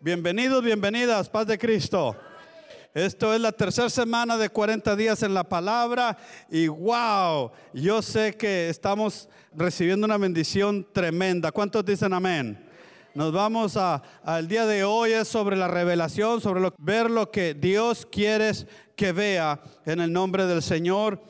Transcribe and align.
Bienvenidos, 0.00 0.62
bienvenidas, 0.62 1.28
paz 1.28 1.44
de 1.48 1.58
Cristo. 1.58 2.14
Esto 2.94 3.34
es 3.34 3.40
la 3.40 3.50
tercera 3.50 3.90
semana 3.90 4.36
de 4.38 4.48
40 4.48 4.94
días 4.94 5.24
en 5.24 5.34
la 5.34 5.42
palabra 5.42 6.16
y 6.48 6.68
wow, 6.68 7.50
yo 7.74 8.00
sé 8.00 8.36
que 8.36 8.68
estamos 8.68 9.28
recibiendo 9.52 10.04
una 10.04 10.16
bendición 10.16 10.86
tremenda. 10.92 11.50
¿Cuántos 11.50 11.84
dicen 11.84 12.12
amén? 12.12 12.64
Nos 13.12 13.32
vamos 13.32 13.76
a, 13.76 14.00
al 14.22 14.46
día 14.46 14.66
de 14.66 14.84
hoy 14.84 15.10
es 15.10 15.26
sobre 15.26 15.56
la 15.56 15.66
revelación, 15.66 16.40
sobre 16.40 16.60
lo, 16.60 16.72
ver 16.78 17.10
lo 17.10 17.32
que 17.32 17.54
Dios 17.54 18.06
quiere 18.06 18.52
que 18.94 19.10
vea 19.10 19.60
en 19.84 19.98
el 19.98 20.12
nombre 20.12 20.46
del 20.46 20.62
Señor. 20.62 21.20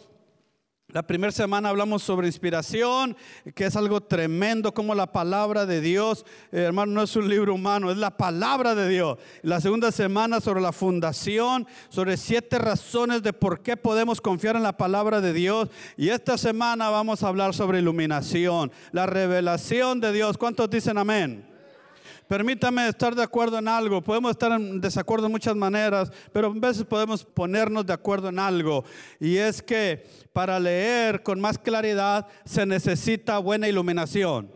La 0.91 1.03
primera 1.03 1.31
semana 1.31 1.69
hablamos 1.69 2.03
sobre 2.03 2.29
inspiración, 2.29 3.15
que 3.55 3.67
es 3.67 3.77
algo 3.77 4.01
tremendo, 4.01 4.73
como 4.73 4.95
la 4.95 5.13
palabra 5.13 5.67
de 5.67 5.83
Dios, 5.83 6.25
eh, 6.51 6.61
hermano, 6.61 6.93
no 6.93 7.03
es 7.03 7.15
un 7.15 7.29
libro 7.29 7.53
humano, 7.55 7.91
es 7.91 7.99
la 7.99 8.17
palabra 8.17 8.75
de 8.75 8.89
Dios. 8.89 9.19
La 9.43 9.61
segunda 9.61 9.93
semana 9.93 10.41
sobre 10.41 10.63
la 10.63 10.73
fundación, 10.73 11.67
sobre 11.91 12.17
siete 12.17 12.59
razones 12.59 13.23
de 13.23 13.35
por 13.35 13.61
qué 13.61 13.77
podemos 13.77 14.23
confiar 14.23 14.57
en 14.57 14.63
la 14.63 14.79
palabra 14.79 15.21
de 15.21 15.35
Dios. 15.35 15.69
Y 15.99 16.09
esta 16.09 16.39
semana 16.39 16.89
vamos 16.89 17.23
a 17.23 17.29
hablar 17.29 17.53
sobre 17.53 17.81
iluminación, 17.81 18.73
la 18.91 19.05
revelación 19.05 20.01
de 20.01 20.11
Dios. 20.15 20.39
¿Cuántos 20.39 20.71
dicen 20.71 20.97
amén? 20.97 21.48
Permítame 22.29 22.87
estar 22.87 23.15
de 23.15 23.23
acuerdo 23.23 23.59
en 23.59 23.69
algo. 23.69 24.03
Podemos 24.03 24.33
estar 24.33 24.53
en 24.53 24.83
desacuerdo 24.83 25.27
de 25.27 25.33
muchas 25.33 25.57
maneras, 25.57 26.13
pero 26.31 26.49
a 26.49 26.53
veces 26.55 26.85
podemos 26.85 27.25
ponernos 27.25 27.87
de 27.87 27.95
acuerdo 27.95 28.29
en 28.29 28.39
algo. 28.39 28.85
Y 29.19 29.39
es 29.39 29.63
que 29.63 30.07
para 30.35 30.61
leer 30.61 31.23
con 31.23 31.41
más 31.41 31.59
claridad 31.59 32.27
se 32.45 32.67
necesita 32.67 33.39
buena 33.39 33.67
iluminación. 33.67 34.53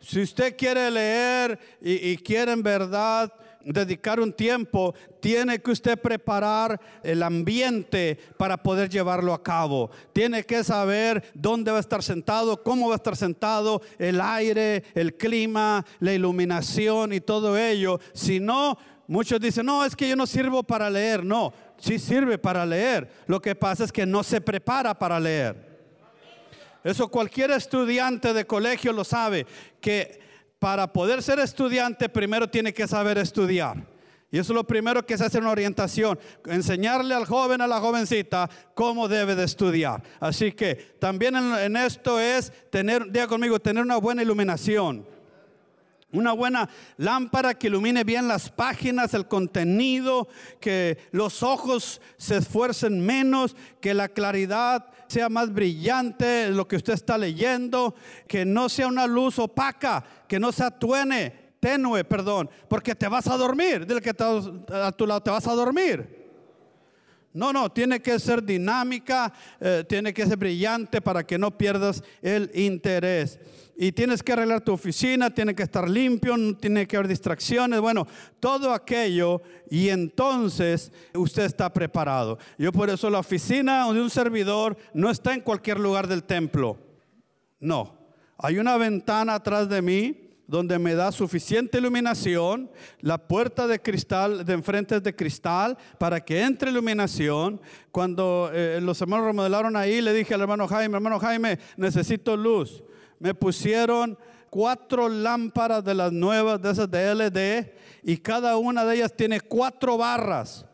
Si 0.00 0.22
usted 0.22 0.56
quiere 0.56 0.90
leer 0.90 1.58
y, 1.82 2.08
y 2.08 2.16
quiere 2.16 2.52
en 2.52 2.62
verdad 2.62 3.30
dedicar 3.64 4.20
un 4.20 4.32
tiempo, 4.32 4.94
tiene 5.20 5.58
que 5.58 5.70
usted 5.70 5.98
preparar 5.98 6.80
el 7.02 7.22
ambiente 7.22 8.18
para 8.36 8.56
poder 8.56 8.88
llevarlo 8.88 9.32
a 9.32 9.42
cabo. 9.42 9.90
Tiene 10.12 10.44
que 10.44 10.62
saber 10.64 11.24
dónde 11.34 11.70
va 11.70 11.78
a 11.78 11.80
estar 11.80 12.02
sentado, 12.02 12.62
cómo 12.62 12.88
va 12.88 12.94
a 12.94 12.96
estar 12.96 13.16
sentado, 13.16 13.82
el 13.98 14.20
aire, 14.20 14.84
el 14.94 15.16
clima, 15.16 15.84
la 16.00 16.12
iluminación 16.12 17.12
y 17.12 17.20
todo 17.20 17.56
ello. 17.56 18.00
Si 18.12 18.40
no, 18.40 18.76
muchos 19.06 19.40
dicen, 19.40 19.66
no, 19.66 19.84
es 19.84 19.96
que 19.96 20.08
yo 20.08 20.16
no 20.16 20.26
sirvo 20.26 20.62
para 20.62 20.90
leer. 20.90 21.24
No, 21.24 21.52
sí 21.78 21.98
sirve 21.98 22.38
para 22.38 22.66
leer. 22.66 23.10
Lo 23.26 23.40
que 23.40 23.54
pasa 23.54 23.84
es 23.84 23.92
que 23.92 24.06
no 24.06 24.22
se 24.22 24.40
prepara 24.40 24.98
para 24.98 25.18
leer. 25.18 25.74
Eso 26.84 27.08
cualquier 27.08 27.50
estudiante 27.50 28.34
de 28.34 28.46
colegio 28.46 28.92
lo 28.92 29.04
sabe, 29.04 29.46
que 29.80 30.20
para 30.64 30.90
poder 30.90 31.22
ser 31.22 31.40
estudiante 31.40 32.08
primero 32.08 32.48
tiene 32.48 32.72
que 32.72 32.88
saber 32.88 33.18
estudiar. 33.18 33.86
Y 34.30 34.38
eso 34.38 34.54
es 34.54 34.56
lo 34.56 34.66
primero 34.66 35.04
que 35.04 35.18
se 35.18 35.26
hace 35.26 35.36
en 35.36 35.44
orientación, 35.44 36.18
enseñarle 36.46 37.14
al 37.14 37.26
joven, 37.26 37.60
a 37.60 37.66
la 37.66 37.80
jovencita, 37.80 38.48
cómo 38.72 39.06
debe 39.06 39.34
de 39.34 39.44
estudiar. 39.44 40.02
Así 40.20 40.52
que 40.52 40.74
también 40.98 41.36
en, 41.36 41.76
esto 41.76 42.18
es 42.18 42.50
tener, 42.70 43.12
diga 43.12 43.26
conmigo, 43.26 43.60
tener 43.60 43.82
una 43.82 43.98
buena 43.98 44.22
iluminación. 44.22 45.06
Una 46.12 46.32
buena 46.32 46.70
lámpara 46.96 47.52
que 47.52 47.66
ilumine 47.66 48.02
bien 48.02 48.26
las 48.26 48.48
páginas, 48.48 49.12
el 49.12 49.28
contenido, 49.28 50.28
que 50.62 50.96
los 51.10 51.42
ojos 51.42 52.00
se 52.16 52.38
esfuercen 52.38 53.04
menos, 53.04 53.54
que 53.82 53.92
la 53.92 54.08
claridad 54.08 54.93
sea 55.08 55.28
más 55.28 55.52
brillante 55.52 56.50
lo 56.50 56.66
que 56.66 56.76
usted 56.76 56.94
está 56.94 57.18
leyendo, 57.18 57.94
que 58.26 58.44
no 58.44 58.68
sea 58.68 58.86
una 58.86 59.06
luz 59.06 59.38
opaca, 59.38 60.04
que 60.28 60.38
no 60.38 60.52
se 60.52 60.64
atuene, 60.64 61.54
tenue, 61.60 62.04
perdón, 62.04 62.50
porque 62.68 62.94
te 62.94 63.08
vas 63.08 63.26
a 63.26 63.36
dormir. 63.36 63.86
Dile 63.86 64.00
que 64.00 64.10
a 64.10 64.92
tu 64.92 65.06
lado 65.06 65.22
te 65.22 65.30
vas 65.30 65.46
a 65.46 65.54
dormir. 65.54 66.24
No, 67.32 67.52
no, 67.52 67.70
tiene 67.70 68.00
que 68.00 68.18
ser 68.20 68.44
dinámica, 68.44 69.32
eh, 69.60 69.84
tiene 69.88 70.14
que 70.14 70.24
ser 70.24 70.36
brillante 70.36 71.00
para 71.00 71.26
que 71.26 71.36
no 71.36 71.58
pierdas 71.58 72.02
el 72.22 72.48
interés. 72.54 73.40
Y 73.76 73.90
tienes 73.92 74.22
que 74.22 74.32
arreglar 74.32 74.60
tu 74.60 74.72
oficina, 74.72 75.34
tiene 75.34 75.54
que 75.54 75.64
estar 75.64 75.88
limpio, 75.88 76.36
no 76.36 76.56
tiene 76.56 76.86
que 76.86 76.96
haber 76.96 77.08
distracciones, 77.08 77.80
bueno, 77.80 78.06
todo 78.38 78.72
aquello 78.72 79.42
y 79.68 79.88
entonces 79.88 80.92
usted 81.12 81.44
está 81.44 81.72
preparado. 81.72 82.38
Yo 82.56 82.70
por 82.70 82.88
eso 82.88 83.10
la 83.10 83.18
oficina 83.18 83.92
de 83.92 84.00
un 84.00 84.10
servidor 84.10 84.76
no 84.92 85.10
está 85.10 85.34
en 85.34 85.40
cualquier 85.40 85.80
lugar 85.80 86.06
del 86.06 86.22
templo. 86.22 86.78
No, 87.58 87.98
hay 88.38 88.58
una 88.58 88.76
ventana 88.76 89.34
atrás 89.34 89.68
de 89.68 89.82
mí 89.82 90.24
donde 90.46 90.78
me 90.78 90.94
da 90.94 91.10
suficiente 91.10 91.78
iluminación, 91.78 92.70
la 93.00 93.18
puerta 93.18 93.66
de 93.66 93.80
cristal 93.80 94.44
de 94.44 94.52
enfrente 94.52 94.96
es 94.96 95.02
de 95.02 95.16
cristal 95.16 95.76
para 95.98 96.20
que 96.20 96.42
entre 96.42 96.70
iluminación. 96.70 97.60
Cuando 97.90 98.50
eh, 98.52 98.78
los 98.82 99.00
hermanos 99.00 99.26
remodelaron 99.26 99.76
ahí, 99.76 100.00
le 100.00 100.12
dije 100.12 100.34
al 100.34 100.42
hermano 100.42 100.68
Jaime, 100.68 100.96
hermano 100.96 101.18
Jaime, 101.18 101.58
necesito 101.76 102.36
luz. 102.36 102.82
Me 103.18 103.34
pusieron 103.34 104.18
cuatro 104.50 105.08
lámparas 105.08 105.84
de 105.84 105.94
las 105.94 106.12
nuevas, 106.12 106.62
de 106.62 106.70
esas 106.70 106.88
de 106.90 107.12
LED, 107.12 107.66
y 108.04 108.16
cada 108.18 108.56
una 108.56 108.84
de 108.84 108.96
ellas 108.96 109.12
tiene 109.12 109.40
cuatro 109.40 109.98
barras. 109.98 110.64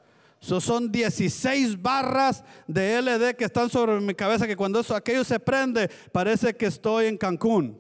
son 0.41 0.93
16 0.93 1.81
barras 1.81 2.45
de 2.67 3.01
LED 3.01 3.37
que 3.37 3.45
están 3.45 3.71
sobre 3.71 4.01
mi 4.01 4.15
cabeza, 4.15 4.47
que 4.47 4.57
cuando 4.57 4.81
eso, 4.81 4.95
aquello 4.95 5.25
se 5.25 5.41
prende, 5.41 5.89
parece 6.13 6.55
que 6.55 6.67
estoy 6.67 7.07
en 7.07 7.17
Cancún. 7.17 7.79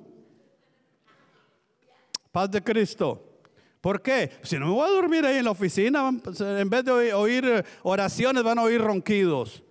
Paz 2.32 2.50
de 2.50 2.62
Cristo. 2.62 3.26
¿Por 3.80 4.00
qué? 4.02 4.30
Si 4.42 4.58
no 4.58 4.66
me 4.66 4.72
voy 4.72 4.88
a 4.88 4.92
dormir 4.92 5.24
ahí 5.24 5.38
en 5.38 5.44
la 5.44 5.50
oficina, 5.50 6.08
en 6.08 6.70
vez 6.70 6.84
de 6.84 7.12
oír 7.12 7.64
oraciones, 7.82 8.42
van 8.42 8.58
a 8.58 8.62
oír 8.62 8.80
ronquidos. 8.80 9.62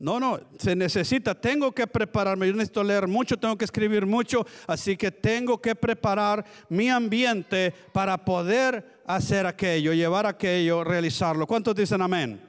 No, 0.00 0.18
no, 0.18 0.40
se 0.58 0.74
necesita, 0.74 1.34
tengo 1.34 1.72
que 1.72 1.86
prepararme, 1.86 2.46
yo 2.46 2.54
necesito 2.54 2.82
leer 2.82 3.06
mucho, 3.06 3.36
tengo 3.36 3.58
que 3.58 3.66
escribir 3.66 4.06
mucho, 4.06 4.46
así 4.66 4.96
que 4.96 5.12
tengo 5.12 5.60
que 5.60 5.74
preparar 5.74 6.42
mi 6.70 6.88
ambiente 6.88 7.74
para 7.92 8.16
poder 8.16 9.02
hacer 9.06 9.44
aquello, 9.44 9.92
llevar 9.92 10.24
aquello, 10.24 10.84
realizarlo. 10.84 11.46
¿Cuántos 11.46 11.74
dicen 11.74 12.00
amén? 12.00 12.40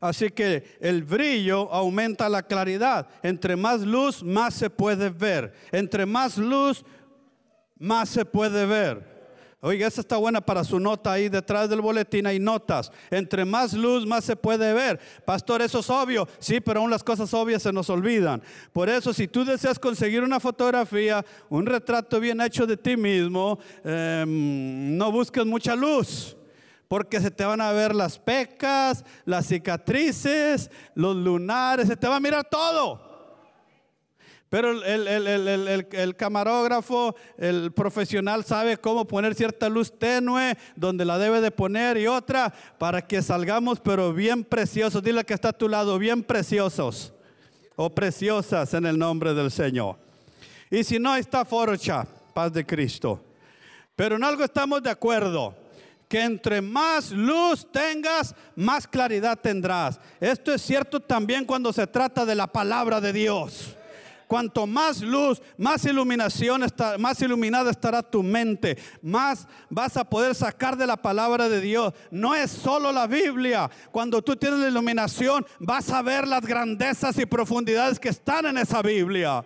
Así 0.00 0.30
que 0.30 0.78
el 0.80 1.02
brillo 1.02 1.70
aumenta 1.70 2.26
la 2.30 2.42
claridad. 2.42 3.06
Entre 3.22 3.54
más 3.54 3.82
luz, 3.82 4.22
más 4.22 4.54
se 4.54 4.70
puede 4.70 5.10
ver. 5.10 5.52
Entre 5.72 6.06
más 6.06 6.38
luz, 6.38 6.86
más 7.78 8.08
se 8.08 8.24
puede 8.24 8.64
ver. 8.64 9.15
Oiga, 9.60 9.86
esa 9.86 10.02
está 10.02 10.18
buena 10.18 10.42
para 10.42 10.62
su 10.64 10.78
nota 10.78 11.12
ahí 11.12 11.30
detrás 11.30 11.70
del 11.70 11.80
boletín 11.80 12.26
hay 12.26 12.38
notas. 12.38 12.92
Entre 13.10 13.44
más 13.46 13.72
luz, 13.72 14.06
más 14.06 14.24
se 14.24 14.36
puede 14.36 14.74
ver. 14.74 15.00
Pastor, 15.24 15.62
eso 15.62 15.78
es 15.78 15.88
obvio. 15.88 16.28
Sí, 16.38 16.60
pero 16.60 16.80
aún 16.80 16.90
las 16.90 17.02
cosas 17.02 17.32
obvias 17.32 17.62
se 17.62 17.72
nos 17.72 17.88
olvidan. 17.88 18.42
Por 18.72 18.90
eso, 18.90 19.14
si 19.14 19.26
tú 19.26 19.46
deseas 19.46 19.78
conseguir 19.78 20.22
una 20.22 20.40
fotografía, 20.40 21.24
un 21.48 21.64
retrato 21.64 22.20
bien 22.20 22.42
hecho 22.42 22.66
de 22.66 22.76
ti 22.76 22.98
mismo, 22.98 23.58
em, 23.82 24.96
no 24.96 25.10
busques 25.10 25.46
mucha 25.46 25.74
luz. 25.74 26.36
Porque 26.86 27.20
se 27.20 27.30
te 27.30 27.44
van 27.44 27.62
a 27.62 27.72
ver 27.72 27.94
las 27.94 28.18
pecas, 28.18 29.04
las 29.24 29.46
cicatrices, 29.46 30.70
los 30.94 31.16
lunares, 31.16 31.88
se 31.88 31.96
te 31.96 32.06
va 32.06 32.16
a 32.16 32.20
mirar 32.20 32.44
todo. 32.44 33.05
Pero 34.48 34.70
el, 34.84 36.16
camarógrafo, 36.16 37.16
el 37.36 37.72
profesional 37.72 38.44
sabe 38.44 38.76
cómo 38.76 39.04
poner 39.04 39.34
cierta 39.34 39.68
luz 39.68 39.92
tenue 39.98 40.56
donde 40.76 41.04
la 41.04 41.18
debe 41.18 41.40
de 41.40 41.50
poner 41.50 41.96
y 41.96 42.06
otra 42.06 42.54
para 42.78 43.02
que 43.02 43.22
salgamos 43.22 43.80
pero 43.80 44.12
bien 44.12 44.44
preciosos. 44.44 45.02
Dile 45.02 45.24
que 45.24 45.34
está 45.34 45.48
a 45.48 45.52
tu 45.52 45.68
lado, 45.68 45.98
bien 45.98 46.22
preciosos 46.22 47.12
o 47.74 47.90
preciosas 47.90 48.72
en 48.74 48.86
el 48.86 48.96
nombre 48.96 49.34
del 49.34 49.50
Señor. 49.50 49.96
Y 50.70 50.84
si 50.84 50.98
no, 51.00 51.16
está 51.16 51.44
Forocha, 51.44 52.06
paz 52.32 52.52
de 52.52 52.64
Cristo. 52.64 53.20
Pero 53.96 54.14
en 54.14 54.22
algo 54.22 54.44
estamos 54.44 54.80
de 54.82 54.90
acuerdo 54.90 55.54
que 56.08 56.22
entre 56.22 56.60
más 56.60 57.10
luz 57.10 57.66
tengas, 57.72 58.34
más 58.54 58.86
claridad 58.86 59.38
tendrás. 59.40 59.98
Esto 60.20 60.54
es 60.54 60.62
cierto 60.62 61.00
también 61.00 61.44
cuando 61.44 61.72
se 61.72 61.86
trata 61.86 62.24
de 62.24 62.36
la 62.36 62.46
palabra 62.46 63.00
de 63.00 63.12
Dios. 63.12 63.76
Cuanto 64.26 64.66
más 64.66 65.02
luz, 65.02 65.40
más 65.56 65.84
iluminación, 65.84 66.64
está, 66.64 66.98
más 66.98 67.20
iluminada 67.22 67.70
estará 67.70 68.02
tu 68.02 68.22
mente, 68.22 68.76
más 69.00 69.46
vas 69.70 69.96
a 69.96 70.04
poder 70.04 70.34
sacar 70.34 70.76
de 70.76 70.86
la 70.86 70.96
palabra 70.96 71.48
de 71.48 71.60
Dios. 71.60 71.92
No 72.10 72.34
es 72.34 72.50
solo 72.50 72.90
la 72.90 73.06
Biblia. 73.06 73.70
Cuando 73.92 74.22
tú 74.22 74.34
tienes 74.34 74.58
la 74.58 74.68
iluminación, 74.68 75.46
vas 75.60 75.90
a 75.90 76.02
ver 76.02 76.26
las 76.26 76.44
grandezas 76.44 77.18
y 77.18 77.26
profundidades 77.26 78.00
que 78.00 78.08
están 78.08 78.46
en 78.46 78.58
esa 78.58 78.82
Biblia. 78.82 79.44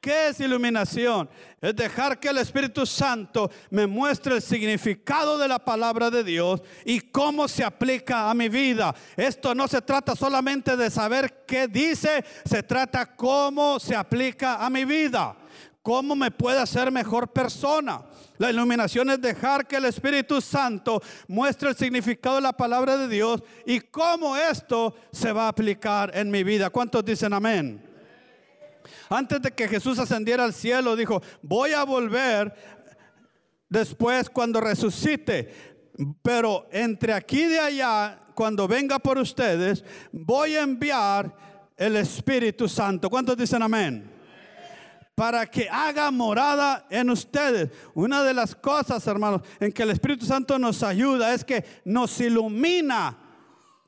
¿Qué 0.00 0.28
es 0.28 0.38
iluminación? 0.38 1.28
Es 1.60 1.74
dejar 1.74 2.20
que 2.20 2.28
el 2.28 2.38
Espíritu 2.38 2.86
Santo 2.86 3.50
me 3.70 3.84
muestre 3.84 4.36
el 4.36 4.42
significado 4.42 5.36
de 5.38 5.48
la 5.48 5.58
palabra 5.58 6.08
de 6.08 6.22
Dios 6.22 6.62
y 6.84 7.00
cómo 7.00 7.48
se 7.48 7.64
aplica 7.64 8.30
a 8.30 8.34
mi 8.34 8.48
vida. 8.48 8.94
Esto 9.16 9.56
no 9.56 9.66
se 9.66 9.82
trata 9.82 10.14
solamente 10.14 10.76
de 10.76 10.88
saber 10.88 11.44
qué 11.48 11.66
dice, 11.66 12.24
se 12.44 12.62
trata 12.62 13.16
cómo 13.16 13.80
se 13.80 13.96
aplica 13.96 14.64
a 14.64 14.70
mi 14.70 14.84
vida. 14.84 15.36
¿Cómo 15.82 16.14
me 16.14 16.30
puede 16.30 16.60
hacer 16.60 16.92
mejor 16.92 17.32
persona? 17.32 18.02
La 18.36 18.50
iluminación 18.50 19.10
es 19.10 19.20
dejar 19.20 19.66
que 19.66 19.76
el 19.76 19.86
Espíritu 19.86 20.40
Santo 20.40 21.02
muestre 21.26 21.70
el 21.70 21.76
significado 21.76 22.36
de 22.36 22.42
la 22.42 22.52
palabra 22.52 22.96
de 22.96 23.08
Dios 23.08 23.42
y 23.66 23.80
cómo 23.80 24.36
esto 24.36 24.94
se 25.10 25.32
va 25.32 25.46
a 25.46 25.48
aplicar 25.48 26.12
en 26.14 26.30
mi 26.30 26.44
vida. 26.44 26.70
¿Cuántos 26.70 27.04
dicen 27.04 27.32
amén? 27.32 27.87
Antes 29.08 29.42
de 29.42 29.50
que 29.52 29.68
Jesús 29.68 29.98
ascendiera 29.98 30.44
al 30.44 30.52
cielo, 30.52 30.96
dijo, 30.96 31.22
voy 31.42 31.72
a 31.72 31.84
volver 31.84 32.54
después 33.68 34.30
cuando 34.30 34.60
resucite. 34.60 35.52
Pero 36.22 36.68
entre 36.70 37.12
aquí 37.12 37.44
y 37.44 37.58
allá, 37.58 38.20
cuando 38.34 38.68
venga 38.68 38.98
por 38.98 39.18
ustedes, 39.18 39.84
voy 40.12 40.54
a 40.54 40.62
enviar 40.62 41.34
el 41.76 41.96
Espíritu 41.96 42.68
Santo. 42.68 43.10
¿Cuántos 43.10 43.36
dicen 43.36 43.62
amén? 43.62 44.12
Para 45.14 45.46
que 45.46 45.68
haga 45.68 46.10
morada 46.12 46.86
en 46.90 47.10
ustedes. 47.10 47.70
Una 47.94 48.22
de 48.22 48.34
las 48.34 48.54
cosas, 48.54 49.04
hermanos, 49.08 49.42
en 49.58 49.72
que 49.72 49.82
el 49.82 49.90
Espíritu 49.90 50.24
Santo 50.24 50.58
nos 50.58 50.84
ayuda 50.84 51.34
es 51.34 51.44
que 51.44 51.64
nos 51.84 52.20
ilumina 52.20 53.18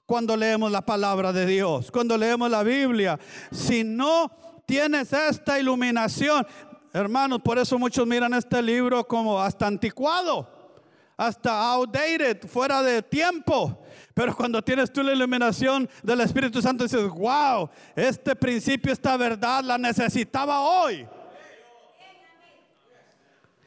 cuando 0.06 0.36
leemos 0.36 0.72
la 0.72 0.84
palabra 0.84 1.32
de 1.32 1.46
Dios, 1.46 1.88
cuando 1.92 2.18
leemos 2.18 2.50
la 2.50 2.64
Biblia. 2.64 3.16
Si 3.52 3.84
no 3.84 4.32
tienes 4.70 5.12
esta 5.12 5.58
iluminación, 5.58 6.46
hermanos, 6.92 7.40
por 7.42 7.58
eso 7.58 7.76
muchos 7.76 8.06
miran 8.06 8.32
este 8.34 8.62
libro 8.62 9.04
como 9.04 9.40
hasta 9.40 9.66
anticuado, 9.66 10.48
hasta 11.16 11.72
outdated, 11.72 12.46
fuera 12.46 12.80
de 12.80 13.02
tiempo. 13.02 13.82
Pero 14.14 14.36
cuando 14.36 14.62
tienes 14.62 14.92
tú 14.92 15.02
la 15.02 15.12
iluminación 15.12 15.90
del 16.04 16.20
Espíritu 16.20 16.62
Santo, 16.62 16.84
dices, 16.84 17.02
wow, 17.08 17.68
este 17.96 18.36
principio, 18.36 18.92
esta 18.92 19.16
verdad 19.16 19.64
la 19.64 19.76
necesitaba 19.76 20.60
hoy. 20.60 21.04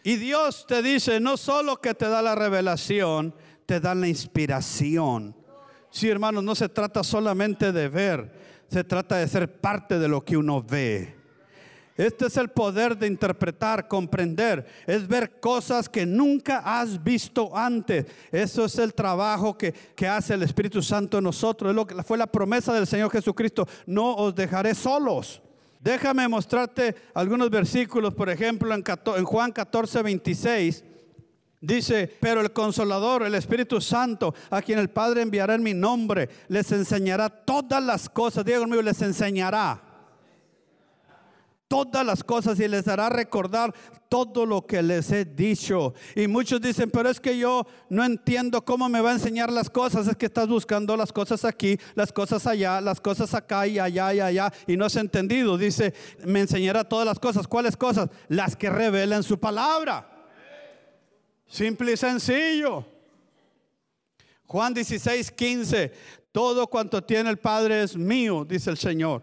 Y 0.06 0.16
Dios 0.16 0.66
te 0.66 0.82
dice, 0.82 1.20
no 1.20 1.36
solo 1.36 1.82
que 1.82 1.94
te 1.94 2.08
da 2.08 2.22
la 2.22 2.34
revelación, 2.34 3.36
te 3.66 3.82
da 3.82 3.94
la 3.94 4.08
inspiración. 4.08 5.36
Sí, 5.90 6.10
hermanos, 6.10 6.46
no 6.46 6.56
se 6.56 6.70
trata 6.70 7.04
solamente 7.04 7.74
de 7.74 7.90
ver, 7.90 8.43
se 8.70 8.84
trata 8.84 9.18
de 9.18 9.28
ser 9.28 9.60
parte 9.60 10.00
de 10.00 10.08
lo 10.08 10.24
que 10.24 10.38
uno 10.38 10.62
ve. 10.62 11.24
Este 11.96 12.26
es 12.26 12.38
el 12.38 12.50
poder 12.50 12.98
de 12.98 13.06
interpretar, 13.06 13.88
comprender, 13.88 14.66
es 14.88 15.08
ver 15.08 15.40
cosas 15.40 15.88
que 15.88 16.08
nunca 16.08 16.60
has 16.66 17.04
visto 17.04 17.56
antes. 17.56 18.08
Eso 18.32 18.66
es 18.66 18.80
el 18.80 18.96
trabajo 18.96 19.56
que, 19.56 19.74
hace 20.08 20.34
el 20.34 20.42
Espíritu 20.42 20.82
Santo 20.82 21.20
en 21.20 21.24
nosotros. 21.26 21.70
Es 21.70 21.76
lo 21.76 21.86
que 21.86 22.02
fue 22.02 22.18
la 22.18 22.26
promesa 22.26 22.74
del 22.74 22.88
Señor 22.88 23.12
Jesucristo. 23.12 23.68
No 23.86 24.16
os 24.16 24.34
dejaré 24.34 24.74
solos. 24.74 25.42
Déjame 25.80 26.28
mostrarte 26.28 26.96
algunos 27.14 27.50
versículos, 27.52 28.14
por 28.14 28.30
ejemplo, 28.30 28.74
en, 28.74 28.84
en 29.18 29.26
Juan 29.26 29.52
14, 29.52 30.02
26. 30.02 30.84
Dice, 31.64 32.12
pero 32.20 32.42
el 32.42 32.52
consolador, 32.52 33.24
el 33.24 33.36
Espíritu 33.36 33.80
Santo, 33.80 34.36
a 34.50 34.62
quien 34.62 34.80
el 34.80 34.90
Padre 34.90 35.22
enviará 35.22 35.56
en 35.56 35.64
mi 35.64 35.74
nombre, 35.74 36.28
les 36.50 36.70
enseñará 36.74 37.30
todas 37.30 37.82
las 37.82 38.10
cosas. 38.10 38.44
Diego 38.44 38.68
mío, 38.68 38.82
les 38.82 39.02
enseñará 39.02 39.82
todas 41.70 42.06
las 42.06 42.22
cosas 42.22 42.60
y 42.60 42.68
les 42.68 42.86
hará 42.90 43.08
recordar 43.08 43.74
todo 44.10 44.46
lo 44.46 44.66
que 44.66 44.84
les 44.84 45.10
he 45.14 45.24
dicho. 45.24 45.94
Y 46.18 46.28
muchos 46.28 46.60
dicen, 46.60 46.92
pero 46.92 47.10
es 47.10 47.22
que 47.22 47.38
yo 47.38 47.66
no 47.90 48.04
entiendo 48.04 48.66
cómo 48.66 48.90
me 48.90 49.00
va 49.00 49.12
a 49.12 49.14
enseñar 49.14 49.50
las 49.50 49.70
cosas. 49.70 50.06
Es 50.08 50.18
que 50.18 50.26
estás 50.26 50.50
buscando 50.50 50.98
las 50.98 51.14
cosas 51.14 51.46
aquí, 51.46 51.80
las 51.96 52.12
cosas 52.12 52.46
allá, 52.46 52.82
las 52.82 53.00
cosas 53.00 53.34
acá 53.34 53.66
y 53.68 53.80
allá 53.80 54.14
y 54.14 54.20
allá. 54.20 54.52
Y 54.68 54.76
no 54.76 54.84
has 54.84 54.98
entendido. 54.98 55.58
Dice, 55.58 55.94
me 56.26 56.42
enseñará 56.42 56.84
todas 56.84 57.06
las 57.06 57.20
cosas. 57.20 57.48
¿Cuáles 57.48 57.78
cosas? 57.78 58.10
Las 58.28 58.58
que 58.58 58.70
revelan 58.70 59.24
su 59.24 59.40
palabra. 59.40 60.13
Simple 61.54 61.92
y 61.92 61.98
sencillo. 61.98 62.84
Juan 64.48 64.74
16, 64.74 65.30
15. 65.30 65.92
Todo 66.32 66.66
cuanto 66.66 67.04
tiene 67.04 67.30
el 67.30 67.38
Padre 67.38 67.84
es 67.84 67.96
mío, 67.96 68.44
dice 68.44 68.72
el 68.72 68.78
Señor. 68.78 69.22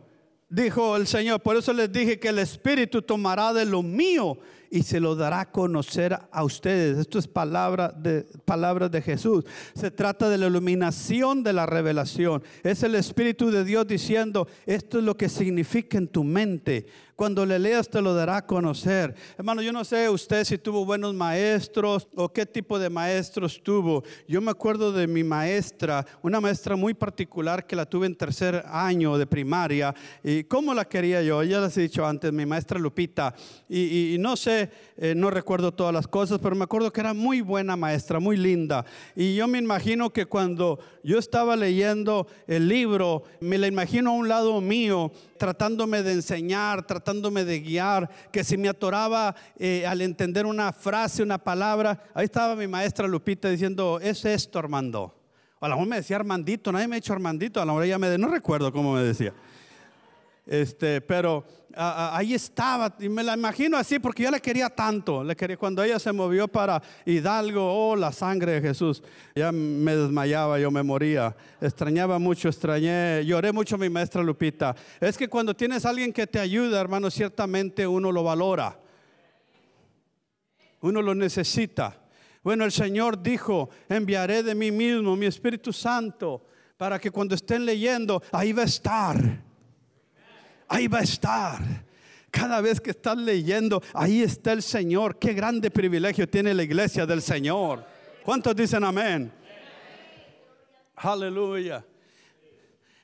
Dijo 0.48 0.96
el 0.96 1.08
Señor, 1.08 1.40
por 1.40 1.56
eso 1.56 1.72
les 1.72 1.90
dije 1.90 2.20
que 2.20 2.28
el 2.28 2.38
Espíritu 2.38 3.02
tomará 3.02 3.52
de 3.52 3.64
lo 3.64 3.82
mío 3.82 4.38
y 4.70 4.84
se 4.84 5.00
lo 5.00 5.16
dará 5.16 5.40
a 5.40 5.50
conocer 5.50 6.16
a 6.30 6.44
ustedes. 6.44 6.98
Esto 6.98 7.18
es 7.18 7.26
palabra 7.26 7.88
de, 7.88 8.22
palabras 8.44 8.92
de 8.92 9.02
Jesús. 9.02 9.44
Se 9.74 9.90
trata 9.90 10.28
de 10.28 10.38
la 10.38 10.46
iluminación 10.46 11.42
de 11.42 11.52
la 11.52 11.66
revelación. 11.66 12.44
Es 12.62 12.84
el 12.84 12.94
Espíritu 12.94 13.50
de 13.50 13.64
Dios 13.64 13.88
diciendo, 13.88 14.46
esto 14.66 14.98
es 14.98 15.04
lo 15.04 15.16
que 15.16 15.28
significa 15.28 15.98
en 15.98 16.06
tu 16.06 16.22
mente. 16.22 16.86
Cuando 17.20 17.44
le 17.44 17.58
leas 17.58 17.86
te 17.86 18.00
lo 18.00 18.14
dará 18.14 18.38
a 18.38 18.46
conocer. 18.46 19.14
Hermano, 19.36 19.60
yo 19.60 19.74
no 19.74 19.84
sé 19.84 20.08
usted 20.08 20.42
si 20.42 20.56
tuvo 20.56 20.86
buenos 20.86 21.12
maestros 21.12 22.08
o 22.16 22.30
qué 22.30 22.46
tipo 22.46 22.78
de 22.78 22.88
maestros 22.88 23.60
tuvo. 23.62 24.02
Yo 24.26 24.40
me 24.40 24.50
acuerdo 24.50 24.90
de 24.90 25.06
mi 25.06 25.22
maestra, 25.22 26.06
una 26.22 26.40
maestra 26.40 26.76
muy 26.76 26.94
particular 26.94 27.66
que 27.66 27.76
la 27.76 27.84
tuve 27.84 28.06
en 28.06 28.16
tercer 28.16 28.64
año 28.66 29.18
de 29.18 29.26
primaria. 29.26 29.94
¿Y 30.24 30.44
cómo 30.44 30.72
la 30.72 30.86
quería 30.86 31.22
yo? 31.22 31.42
Ya 31.42 31.60
les 31.60 31.76
he 31.76 31.82
dicho 31.82 32.06
antes, 32.06 32.32
mi 32.32 32.46
maestra 32.46 32.78
Lupita. 32.78 33.34
Y, 33.68 34.16
no 34.18 34.34
sé, 34.34 34.70
eh, 34.96 35.12
no 35.14 35.28
recuerdo 35.28 35.72
todas 35.72 35.92
las 35.92 36.08
cosas, 36.08 36.38
pero 36.42 36.56
me 36.56 36.64
acuerdo 36.64 36.90
que 36.90 37.02
era 37.02 37.12
muy 37.12 37.42
buena 37.42 37.76
maestra, 37.76 38.18
muy 38.18 38.38
linda. 38.38 38.86
Y 39.14 39.34
yo 39.34 39.46
me 39.46 39.58
imagino 39.58 40.08
que 40.08 40.24
cuando 40.24 40.78
yo 41.04 41.18
estaba 41.18 41.54
leyendo 41.54 42.26
el 42.46 42.66
libro, 42.66 43.24
me 43.40 43.58
la 43.58 43.66
imagino 43.66 44.08
a 44.08 44.14
un 44.14 44.26
lado 44.26 44.58
mío, 44.62 45.12
tratándome 45.40 46.02
de 46.02 46.12
enseñar, 46.12 46.86
tratando 46.86 47.30
de 47.30 47.60
guiar, 47.60 48.10
que 48.30 48.44
si 48.44 48.58
me 48.58 48.68
atoraba 48.68 49.34
eh, 49.58 49.86
al 49.86 50.02
entender 50.02 50.44
una 50.44 50.70
frase, 50.70 51.22
una 51.22 51.38
palabra, 51.38 52.04
ahí 52.12 52.26
estaba 52.26 52.54
mi 52.54 52.66
maestra 52.66 53.08
Lupita 53.08 53.48
diciendo, 53.48 53.98
es 54.02 54.22
esto 54.26 54.58
Armando. 54.58 55.14
A 55.58 55.66
lo 55.66 55.76
mejor 55.76 55.88
me 55.88 55.96
decía 55.96 56.16
Armandito, 56.16 56.70
nadie 56.70 56.88
me 56.88 56.96
ha 56.96 56.98
hecho 56.98 57.14
Armandito, 57.14 57.58
a 57.58 57.64
lo 57.64 57.72
mejor 57.72 57.84
ella 57.84 57.98
me, 57.98 58.18
no 58.18 58.28
recuerdo 58.28 58.70
cómo 58.70 58.92
me 58.92 59.02
decía. 59.02 59.32
Este, 60.44 61.00
pero 61.00 61.46
ahí 61.74 62.34
estaba, 62.34 62.94
y 62.98 63.08
me 63.08 63.22
la 63.22 63.34
imagino 63.34 63.76
así 63.76 63.98
porque 63.98 64.22
yo 64.22 64.30
le 64.30 64.40
quería 64.40 64.68
tanto. 64.68 65.22
Le 65.24 65.36
quería, 65.36 65.56
cuando 65.56 65.82
ella 65.82 65.98
se 65.98 66.12
movió 66.12 66.48
para 66.48 66.82
Hidalgo, 67.04 67.62
oh, 67.62 67.96
la 67.96 68.12
sangre 68.12 68.52
de 68.52 68.60
Jesús, 68.60 69.02
ya 69.34 69.52
me 69.52 69.96
desmayaba, 69.96 70.58
yo 70.58 70.70
me 70.70 70.82
moría. 70.82 71.34
Extrañaba 71.60 72.18
mucho, 72.18 72.48
extrañé, 72.48 73.24
lloré 73.24 73.52
mucho 73.52 73.76
a 73.76 73.78
mi 73.78 73.88
maestra 73.88 74.22
Lupita. 74.22 74.74
Es 75.00 75.16
que 75.16 75.28
cuando 75.28 75.54
tienes 75.54 75.84
alguien 75.84 76.12
que 76.12 76.26
te 76.26 76.38
ayuda, 76.38 76.80
hermano, 76.80 77.10
ciertamente 77.10 77.86
uno 77.86 78.12
lo 78.12 78.22
valora. 78.22 78.78
Uno 80.80 81.02
lo 81.02 81.14
necesita. 81.14 82.00
Bueno, 82.42 82.64
el 82.64 82.72
Señor 82.72 83.22
dijo, 83.22 83.68
enviaré 83.88 84.42
de 84.42 84.54
mí 84.54 84.70
mismo 84.70 85.14
mi 85.14 85.26
Espíritu 85.26 85.72
Santo 85.72 86.46
para 86.76 86.98
que 86.98 87.10
cuando 87.10 87.34
estén 87.34 87.66
leyendo, 87.66 88.22
ahí 88.32 88.52
va 88.52 88.62
a 88.62 88.64
estar 88.64 89.49
ahí 90.70 90.86
va 90.86 91.00
a 91.00 91.02
estar. 91.02 91.58
Cada 92.30 92.60
vez 92.60 92.80
que 92.80 92.90
estás 92.90 93.18
leyendo, 93.18 93.82
ahí 93.92 94.22
está 94.22 94.52
el 94.52 94.62
Señor. 94.62 95.18
Qué 95.18 95.34
grande 95.34 95.70
privilegio 95.70 96.28
tiene 96.28 96.54
la 96.54 96.62
iglesia 96.62 97.04
del 97.04 97.20
Señor. 97.20 97.84
¿Cuántos 98.24 98.54
dicen 98.54 98.84
amén? 98.84 99.32
Aleluya. 100.96 101.84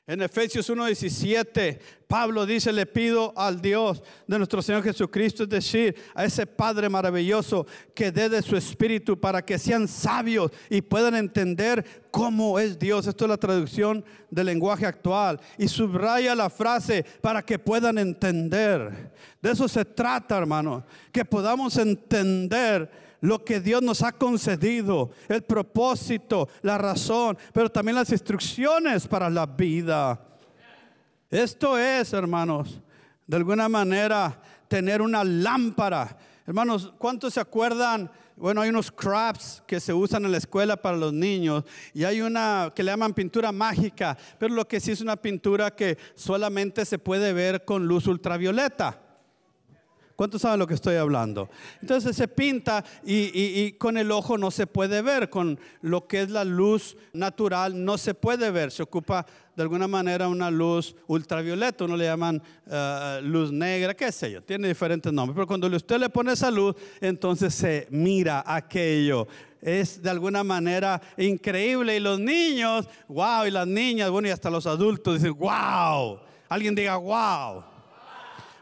En 0.09 0.21
Efesios 0.21 0.69
1:17, 0.69 1.79
Pablo 2.07 2.45
dice, 2.45 2.71
le 2.71 2.85
pido 2.85 3.33
al 3.35 3.61
Dios 3.61 4.01
de 4.25 4.37
nuestro 4.37 4.61
Señor 4.61 4.81
Jesucristo, 4.81 5.43
es 5.43 5.49
decir, 5.49 5.95
a 6.15 6.23
ese 6.23 6.47
Padre 6.47 6.87
maravilloso, 6.87 7.67
que 7.93 8.09
dé 8.09 8.29
de 8.29 8.41
su 8.41 8.55
espíritu 8.55 9.19
para 9.19 9.43
que 9.43 9.59
sean 9.59 9.85
sabios 9.85 10.49
y 10.69 10.81
puedan 10.81 11.13
entender 11.13 12.07
cómo 12.09 12.57
es 12.57 12.79
Dios. 12.79 13.05
Esto 13.05 13.25
es 13.25 13.29
la 13.31 13.35
traducción 13.35 14.05
del 14.31 14.45
lenguaje 14.45 14.85
actual. 14.85 15.41
Y 15.57 15.67
subraya 15.67 16.33
la 16.35 16.49
frase 16.49 17.03
para 17.19 17.41
que 17.41 17.59
puedan 17.59 17.97
entender. 17.97 19.11
De 19.41 19.51
eso 19.51 19.67
se 19.67 19.83
trata, 19.83 20.37
hermano, 20.37 20.85
que 21.11 21.25
podamos 21.25 21.75
entender 21.75 23.06
lo 23.21 23.43
que 23.43 23.59
Dios 23.59 23.81
nos 23.81 24.01
ha 24.01 24.11
concedido, 24.11 25.11
el 25.27 25.43
propósito, 25.43 26.49
la 26.61 26.77
razón, 26.77 27.37
pero 27.53 27.69
también 27.69 27.95
las 27.95 28.11
instrucciones 28.11 29.07
para 29.07 29.29
la 29.29 29.45
vida. 29.45 30.19
Esto 31.29 31.77
es, 31.77 32.13
hermanos, 32.13 32.79
de 33.25 33.37
alguna 33.37 33.67
manera 33.67 34.39
tener 34.67 35.01
una 35.01 35.23
lámpara. 35.23 36.17
Hermanos, 36.45 36.93
¿cuántos 36.97 37.33
se 37.33 37.39
acuerdan? 37.39 38.09
Bueno, 38.35 38.61
hay 38.61 38.69
unos 38.69 38.91
crafts 38.91 39.63
que 39.65 39.79
se 39.79 39.91
usan 39.93 40.23
en 40.23 40.31
la 40.31 40.37
escuela 40.37 40.77
para 40.77 40.95
los 40.95 41.11
niños 41.11 41.63
y 41.93 42.03
hay 42.03 42.21
una 42.21 42.71
que 42.75 42.83
le 42.83 42.91
llaman 42.91 43.13
pintura 43.13 43.51
mágica, 43.51 44.15
pero 44.37 44.53
lo 44.53 44.67
que 44.67 44.79
sí 44.79 44.91
es 44.91 45.01
una 45.01 45.15
pintura 45.15 45.71
que 45.71 45.97
solamente 46.13 46.85
se 46.85 46.99
puede 46.99 47.33
ver 47.33 47.65
con 47.65 47.87
luz 47.87 48.05
ultravioleta 48.05 49.06
¿Cuántos 50.17 50.41
saben 50.41 50.57
lo 50.57 50.65
que 50.65 50.73
estoy 50.73 50.95
hablando? 50.95 51.47
Entonces 51.79 52.15
se 52.15 52.27
pinta 52.27 52.83
y, 53.05 53.73
con 53.73 53.97
el 53.97 54.11
ojo 54.11 54.35
no 54.35 54.49
se 54.49 54.65
puede 54.65 55.03
ver, 55.03 55.29
con 55.29 55.59
lo 55.81 56.07
que 56.07 56.23
es 56.23 56.31
la 56.31 56.43
luz 56.43 56.97
natural 57.13 57.85
no 57.85 57.99
se 57.99 58.15
puede 58.15 58.49
ver, 58.49 58.71
se 58.71 58.81
ocupa 58.81 59.27
de 59.55 59.61
alguna 59.61 59.87
manera 59.87 60.27
una 60.27 60.49
luz 60.49 60.95
ultravioleta, 61.05 61.85
uno 61.85 61.95
le 61.95 62.05
llaman 62.05 62.41
eh, 62.65 63.19
luz 63.21 63.51
negra, 63.51 63.93
qué 63.93 64.11
sé 64.11 64.31
yo, 64.31 64.41
tiene 64.41 64.67
diferentes 64.67 65.13
nombres, 65.13 65.35
pero 65.35 65.45
cuando 65.45 65.67
usted 65.67 65.99
le 65.99 66.09
pone 66.09 66.33
esa 66.33 66.49
luz, 66.49 66.75
entonces 66.99 67.53
se 67.53 67.87
mira 67.91 68.43
aquello. 68.43 69.27
Es 69.61 70.01
de 70.01 70.09
alguna 70.09 70.43
manera 70.43 70.99
increíble 71.15 71.95
y 71.95 71.99
los 71.99 72.19
niños, 72.19 72.89
wow, 73.07 73.45
y 73.45 73.51
las 73.51 73.67
niñas, 73.67 74.09
bueno, 74.09 74.29
y 74.29 74.31
hasta 74.31 74.49
los 74.49 74.65
adultos 74.65 75.21
dicen, 75.21 75.37
wow, 75.37 76.17
alguien 76.49 76.73
diga, 76.73 76.97
wow. 76.97 77.76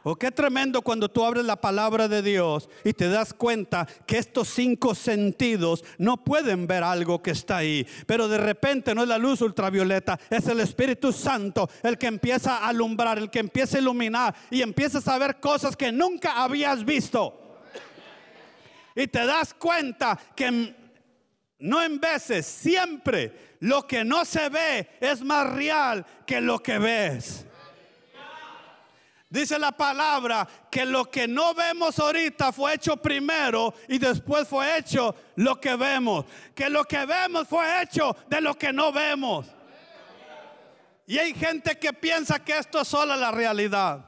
Oh, 0.08 0.16
qué 0.16 0.30
tremendo 0.30 0.84
cuando 0.84 1.10
tú 1.10 1.26
abres 1.26 1.44
la 1.46 1.60
palabra 1.60 2.08
de 2.08 2.22
Dios 2.22 2.70
y 2.84 2.94
te 2.94 3.10
das 3.10 3.34
cuenta 3.34 3.88
que 4.06 4.20
estos 4.20 4.50
cinco 4.50 4.94
sentidos 4.94 5.84
no 5.98 6.24
pueden 6.24 6.68
ver 6.68 6.84
algo 6.84 7.24
que 7.24 7.32
está 7.32 7.58
ahí. 7.58 7.88
Pero 8.06 8.28
de 8.28 8.38
repente 8.38 8.94
no 8.94 9.02
es 9.02 9.08
la 9.08 9.18
luz 9.18 9.42
ultravioleta, 9.42 10.20
es 10.30 10.48
el 10.48 10.60
Espíritu 10.60 11.12
Santo 11.12 11.68
el 11.82 11.98
que 11.98 12.06
empieza 12.06 12.58
a 12.58 12.68
alumbrar, 12.68 13.18
el 13.18 13.32
que 13.32 13.40
empieza 13.40 13.78
a 13.78 13.82
iluminar 13.82 14.36
y 14.52 14.62
empiezas 14.62 15.08
a 15.08 15.18
ver 15.18 15.40
cosas 15.40 15.76
que 15.76 15.92
nunca 15.92 16.44
habías 16.44 16.86
visto. 16.86 17.64
Y 18.96 19.08
te 19.08 19.26
das 19.26 19.56
cuenta 19.56 20.20
que 20.36 20.76
no 21.58 21.82
en 21.82 22.00
veces, 22.00 22.46
siempre 22.46 23.58
lo 23.60 23.88
que 23.88 24.04
no 24.04 24.24
se 24.24 24.50
ve 24.50 24.88
es 25.00 25.24
más 25.24 25.52
real 25.52 26.06
que 26.28 26.42
lo 26.42 26.62
que 26.62 26.78
ves. 26.78 27.48
Dice 29.36 29.60
la 29.60 29.74
palabra 29.74 30.48
que 30.72 30.86
lo 30.86 31.12
que 31.12 31.28
no 31.28 31.54
vemos 31.54 32.00
ahorita 32.00 32.54
fue 32.54 32.76
hecho 32.76 32.96
primero 32.96 33.74
y 33.90 33.98
después 33.98 34.48
fue 34.48 34.78
hecho 34.78 35.14
lo 35.36 35.60
que 35.60 35.76
vemos. 35.76 36.24
Que 36.56 36.70
lo 36.70 36.86
que 36.86 37.06
vemos 37.06 37.46
fue 37.46 37.82
hecho 37.82 38.16
de 38.30 38.40
lo 38.40 38.54
que 38.54 38.72
no 38.72 38.94
vemos. 38.94 39.48
Y 41.06 41.18
hay 41.18 41.34
gente 41.34 41.78
que 41.78 41.92
piensa 41.92 42.46
que 42.46 42.58
esto 42.58 42.80
es 42.80 42.88
solo 42.88 43.14
la 43.18 43.30
realidad. 43.30 44.06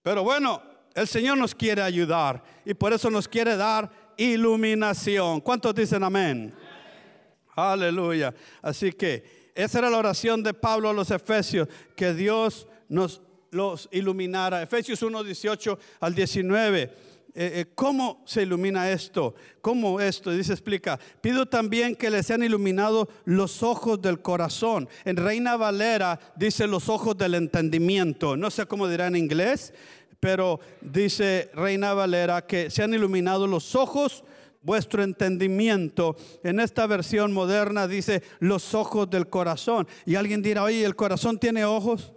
Pero 0.00 0.22
bueno, 0.22 0.62
el 0.94 1.08
Señor 1.08 1.36
nos 1.36 1.52
quiere 1.52 1.82
ayudar 1.82 2.40
y 2.64 2.74
por 2.74 2.92
eso 2.92 3.10
nos 3.10 3.26
quiere 3.26 3.56
dar 3.56 3.90
iluminación. 4.16 5.40
¿Cuántos 5.40 5.74
dicen 5.74 6.04
amén? 6.04 6.54
Aleluya. 7.56 8.32
Así 8.62 8.92
que 8.92 9.50
esa 9.56 9.80
era 9.80 9.90
la 9.90 9.98
oración 9.98 10.40
de 10.40 10.54
Pablo 10.54 10.88
a 10.88 10.92
los 10.92 11.10
Efesios, 11.10 11.66
que 11.96 12.14
Dios 12.14 12.68
nos 12.88 13.20
los 13.52 13.88
iluminara. 13.92 14.62
Efesios 14.62 15.02
1, 15.02 15.22
18 15.22 15.78
al 16.00 16.14
19. 16.14 16.82
Eh, 16.82 16.90
eh, 17.34 17.66
¿Cómo 17.74 18.22
se 18.26 18.42
ilumina 18.42 18.90
esto? 18.90 19.34
¿Cómo 19.60 20.00
esto? 20.00 20.30
Dice, 20.30 20.52
explica. 20.52 20.98
Pido 21.20 21.46
también 21.46 21.94
que 21.94 22.10
les 22.10 22.26
sean 22.26 22.42
iluminados 22.42 23.08
los 23.24 23.62
ojos 23.62 24.00
del 24.00 24.20
corazón. 24.20 24.88
En 25.04 25.16
Reina 25.16 25.56
Valera 25.56 26.18
dice 26.34 26.66
los 26.66 26.88
ojos 26.88 27.16
del 27.16 27.34
entendimiento. 27.34 28.36
No 28.36 28.50
sé 28.50 28.66
cómo 28.66 28.88
dirá 28.88 29.06
en 29.06 29.16
inglés, 29.16 29.72
pero 30.18 30.58
dice 30.80 31.50
Reina 31.54 31.92
Valera 31.94 32.46
que 32.46 32.70
sean 32.70 32.94
iluminados 32.94 33.48
los 33.48 33.74
ojos 33.74 34.24
vuestro 34.62 35.02
entendimiento. 35.02 36.16
En 36.42 36.58
esta 36.58 36.86
versión 36.86 37.32
moderna 37.32 37.86
dice 37.86 38.22
los 38.40 38.74
ojos 38.74 39.10
del 39.10 39.28
corazón. 39.28 39.86
Y 40.06 40.14
alguien 40.14 40.40
dirá, 40.40 40.64
oye, 40.64 40.84
¿el 40.84 40.96
corazón 40.96 41.38
tiene 41.38 41.64
ojos? 41.66 42.12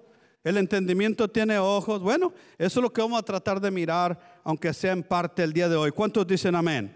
El 0.45 0.57
entendimiento 0.57 1.27
tiene 1.27 1.57
ojos. 1.57 2.03
Bueno, 2.03 2.31
eso 2.59 2.79
es 2.79 2.83
lo 2.83 2.93
que 2.93 3.01
vamos 3.01 3.17
a 3.17 3.23
tratar 3.23 3.59
de 3.59 3.71
mirar, 3.71 4.39
aunque 4.43 4.75
sea 4.75 4.91
en 4.91 5.01
parte 5.01 5.41
el 5.41 5.51
día 5.51 5.67
de 5.67 5.75
hoy. 5.75 5.89
¿Cuántos 5.89 6.27
dicen 6.27 6.53
amén? 6.55 6.95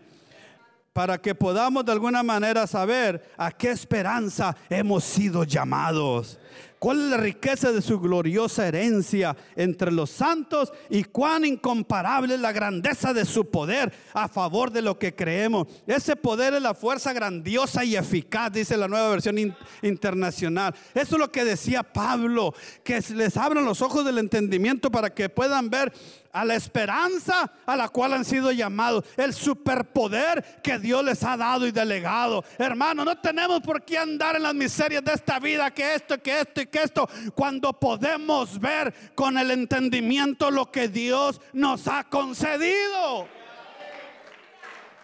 Para 0.94 1.18
que 1.18 1.34
podamos 1.34 1.84
de 1.84 1.91
alguna 1.91 2.22
manera 2.22 2.68
saber 2.68 3.27
a 3.36 3.51
qué 3.51 3.72
esperanza 3.72 4.56
hemos 4.70 5.03
sido 5.03 5.44
llamados. 5.46 6.38
¿Cuál 6.79 7.01
es 7.01 7.09
la 7.09 7.17
riqueza 7.17 7.74
de 7.74 7.81
su 7.81 8.00
gloriosa 8.00 8.65
herencia 8.65 9.36
entre 9.57 9.91
los 9.91 10.09
santos 10.09 10.71
y 10.89 11.03
cuán 11.03 11.43
incomparable 11.43 12.36
es 12.36 12.39
la 12.39 12.53
grandeza 12.53 13.13
de 13.13 13.25
su 13.25 13.50
poder 13.50 13.91
a 14.13 14.29
favor 14.29 14.71
de 14.71 14.81
lo 14.81 14.98
que 14.98 15.13
creemos? 15.13 15.67
Ese 15.86 16.15
poder 16.15 16.53
es 16.53 16.62
la 16.62 16.74
fuerza 16.74 17.12
grandiosa 17.12 17.83
y 17.83 17.98
eficaz, 17.98 18.53
dice 18.53 18.77
la 18.77 18.88
nueva 18.88 19.09
versión 19.09 19.55
internacional. 19.81 20.74
Eso 20.93 21.15
es 21.15 21.19
lo 21.19 21.29
que 21.29 21.43
decía 21.43 21.83
Pablo, 21.83 22.53
que 22.81 23.03
les 23.13 23.36
abran 23.36 23.65
los 23.65 23.81
ojos 23.81 24.05
del 24.05 24.17
entendimiento 24.17 24.89
para 24.89 25.13
que 25.13 25.27
puedan 25.27 25.69
ver 25.69 25.91
a 26.31 26.45
la 26.45 26.55
esperanza 26.55 27.51
a 27.65 27.75
la 27.75 27.89
cual 27.89 28.13
han 28.13 28.25
sido 28.25 28.51
llamados, 28.51 29.03
el 29.17 29.33
superpoder 29.33 30.62
que 30.63 30.79
Dios 30.79 31.03
les 31.03 31.24
ha 31.24 31.36
dado 31.38 31.65
y 31.67 31.71
delegado. 31.71 32.43
Hermano, 32.57 33.03
no 33.03 33.17
tenemos 33.17 33.62
por 33.62 33.83
qué 33.83 33.98
andar 33.98 34.36
en 34.36 34.43
las 34.43 34.53
miserias 34.53 35.03
de 35.03 35.13
esta 35.13 35.39
vida, 35.39 35.71
que 35.71 35.95
esto, 35.95 36.21
que 36.21 36.39
esto 36.39 36.62
y 36.62 36.67
que 36.69 36.83
esto, 36.83 37.07
cuando 37.35 37.73
podemos 37.73 38.59
ver 38.59 38.93
con 39.15 39.38
el 39.38 39.51
entendimiento 39.51 40.51
lo 40.51 40.71
que 40.71 40.88
Dios 40.88 41.41
nos 41.53 41.88
ha 41.88 42.03
concedido. 42.05 43.27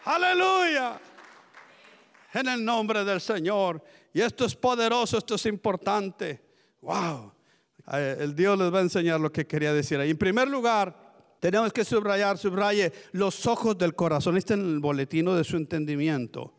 Aleluya. 0.05 0.99
En 2.33 2.47
el 2.47 2.63
nombre 2.63 3.03
del 3.03 3.21
Señor. 3.21 3.83
Y 4.13 4.21
esto 4.21 4.45
es 4.45 4.55
poderoso, 4.55 5.17
esto 5.17 5.35
es 5.35 5.45
importante. 5.45 6.41
Wow. 6.81 7.33
El 7.91 8.35
Dios 8.35 8.57
les 8.57 8.73
va 8.73 8.79
a 8.79 8.81
enseñar 8.81 9.19
lo 9.19 9.31
que 9.31 9.45
quería 9.45 9.73
decir 9.73 9.99
ahí. 9.99 10.11
En 10.11 10.17
primer 10.17 10.47
lugar, 10.47 10.95
tenemos 11.39 11.71
que 11.73 11.85
subrayar, 11.85 12.37
subraye 12.37 12.91
los 13.11 13.45
ojos 13.45 13.77
del 13.77 13.93
corazón. 13.93 14.37
Este 14.37 14.53
en 14.53 14.61
el 14.61 14.79
boletino 14.79 15.35
de 15.35 15.43
su 15.43 15.57
entendimiento. 15.57 16.53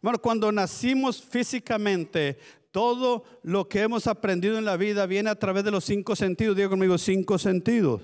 Bueno, 0.00 0.20
cuando 0.20 0.52
nacimos 0.52 1.20
físicamente, 1.22 2.38
todo 2.70 3.24
lo 3.42 3.68
que 3.68 3.80
hemos 3.80 4.06
aprendido 4.06 4.58
en 4.58 4.64
la 4.64 4.76
vida 4.76 5.06
viene 5.06 5.30
a 5.30 5.38
través 5.38 5.64
de 5.64 5.70
los 5.70 5.84
cinco 5.84 6.14
sentidos. 6.16 6.56
Digo 6.56 6.70
conmigo, 6.70 6.98
cinco 6.98 7.38
sentidos. 7.38 8.02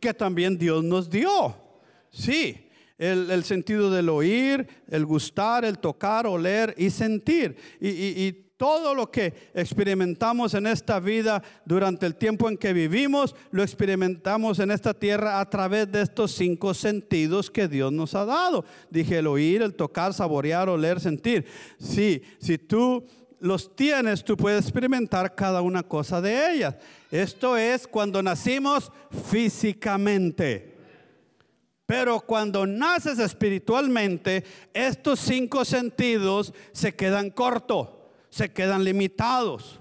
Que 0.00 0.14
también 0.14 0.58
Dios 0.58 0.82
nos 0.82 1.08
dio. 1.08 1.56
Sí, 2.10 2.68
el, 2.98 3.44
sentido 3.44 3.90
del 3.90 4.08
oír, 4.08 4.66
el 4.88 5.06
gustar, 5.06 5.64
el 5.64 5.78
tocar, 5.78 6.26
oler 6.26 6.74
y 6.76 6.90
sentir. 6.90 7.56
Y, 7.80 7.88
y 7.88 8.50
todo 8.60 8.94
lo 8.94 9.10
que 9.10 9.32
experimentamos 9.54 10.52
en 10.52 10.66
esta 10.66 11.00
vida 11.00 11.42
durante 11.64 12.04
el 12.04 12.14
tiempo 12.14 12.46
en 12.46 12.58
que 12.58 12.74
vivimos, 12.74 13.34
lo 13.52 13.62
experimentamos 13.62 14.58
en 14.58 14.70
esta 14.70 14.92
tierra 14.92 15.40
a 15.40 15.48
través 15.48 15.90
de 15.90 16.02
estos 16.02 16.32
cinco 16.32 16.74
sentidos 16.74 17.50
que 17.50 17.68
Dios 17.68 17.90
nos 17.90 18.14
ha 18.14 18.26
dado. 18.26 18.66
Dije 18.90 19.16
el 19.16 19.28
oír, 19.28 19.62
el 19.62 19.72
tocar, 19.72 20.12
saborear, 20.12 20.68
oler, 20.68 21.00
sentir. 21.00 21.46
Sí, 21.78 22.22
si 22.38 22.58
tú 22.58 23.02
los 23.40 23.74
tienes, 23.74 24.24
tú 24.24 24.36
puedes 24.36 24.64
experimentar 24.64 25.34
cada 25.34 25.62
una 25.62 25.82
cosa 25.82 26.20
de 26.20 26.52
ellas. 26.52 26.76
Esto 27.10 27.56
es 27.56 27.86
cuando 27.86 28.22
nacimos 28.22 28.92
físicamente. 29.30 30.76
Pero 31.86 32.20
cuando 32.20 32.66
naces 32.66 33.18
espiritualmente, 33.18 34.44
estos 34.72 35.18
cinco 35.18 35.64
sentidos 35.64 36.52
se 36.72 36.94
quedan 36.94 37.30
cortos 37.30 37.88
se 38.30 38.52
quedan 38.52 38.84
limitados. 38.84 39.80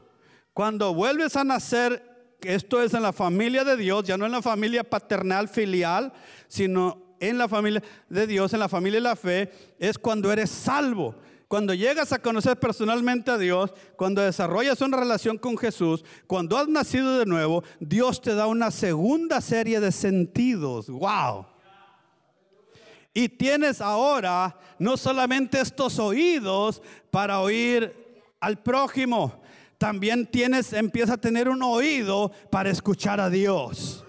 Cuando 0.53 0.93
vuelves 0.93 1.35
a 1.35 1.43
nacer, 1.43 2.03
esto 2.41 2.81
es 2.81 2.93
en 2.93 3.03
la 3.03 3.13
familia 3.13 3.63
de 3.63 3.77
Dios, 3.77 4.03
ya 4.03 4.17
no 4.17 4.25
en 4.25 4.31
la 4.31 4.41
familia 4.41 4.83
paternal 4.83 5.47
filial, 5.47 6.11
sino 6.47 7.15
en 7.19 7.37
la 7.37 7.47
familia 7.47 7.83
de 8.09 8.27
Dios, 8.27 8.53
en 8.53 8.59
la 8.59 8.69
familia 8.69 8.97
de 8.97 9.03
la 9.03 9.15
fe, 9.15 9.51
es 9.77 9.97
cuando 9.97 10.31
eres 10.31 10.49
salvo. 10.49 11.15
Cuando 11.49 11.73
llegas 11.73 12.13
a 12.13 12.19
conocer 12.19 12.59
personalmente 12.59 13.31
a 13.31 13.37
Dios, 13.39 13.73
cuando 13.95 14.21
desarrollas 14.21 14.81
una 14.81 14.97
relación 14.97 15.35
con 15.35 15.57
Jesús, 15.57 16.05
cuando 16.27 16.55
has 16.55 16.67
nacido 16.67 17.17
de 17.17 17.25
nuevo, 17.25 17.63
Dios 17.79 18.21
te 18.21 18.35
da 18.35 18.45
una 18.45 18.69
segunda 18.69 19.41
serie 19.41 19.79
de 19.79 19.91
sentidos. 19.91 20.87
¡Wow! 20.87 21.47
Y 23.15 23.29
tienes 23.29 23.81
ahora 23.81 24.59
no 24.77 24.95
solamente 24.95 25.59
estos 25.59 25.97
oídos 25.97 26.83
para 27.09 27.39
oír 27.39 27.95
al 28.39 28.61
prójimo, 28.61 29.41
también 29.79 30.27
tienes, 30.27 30.71
empieza 30.71 31.13
a 31.13 31.17
tener 31.17 31.49
un 31.49 31.63
oído 31.63 32.31
para 32.51 32.69
escuchar 32.69 33.19
a 33.19 33.27
Dios. 33.27 34.05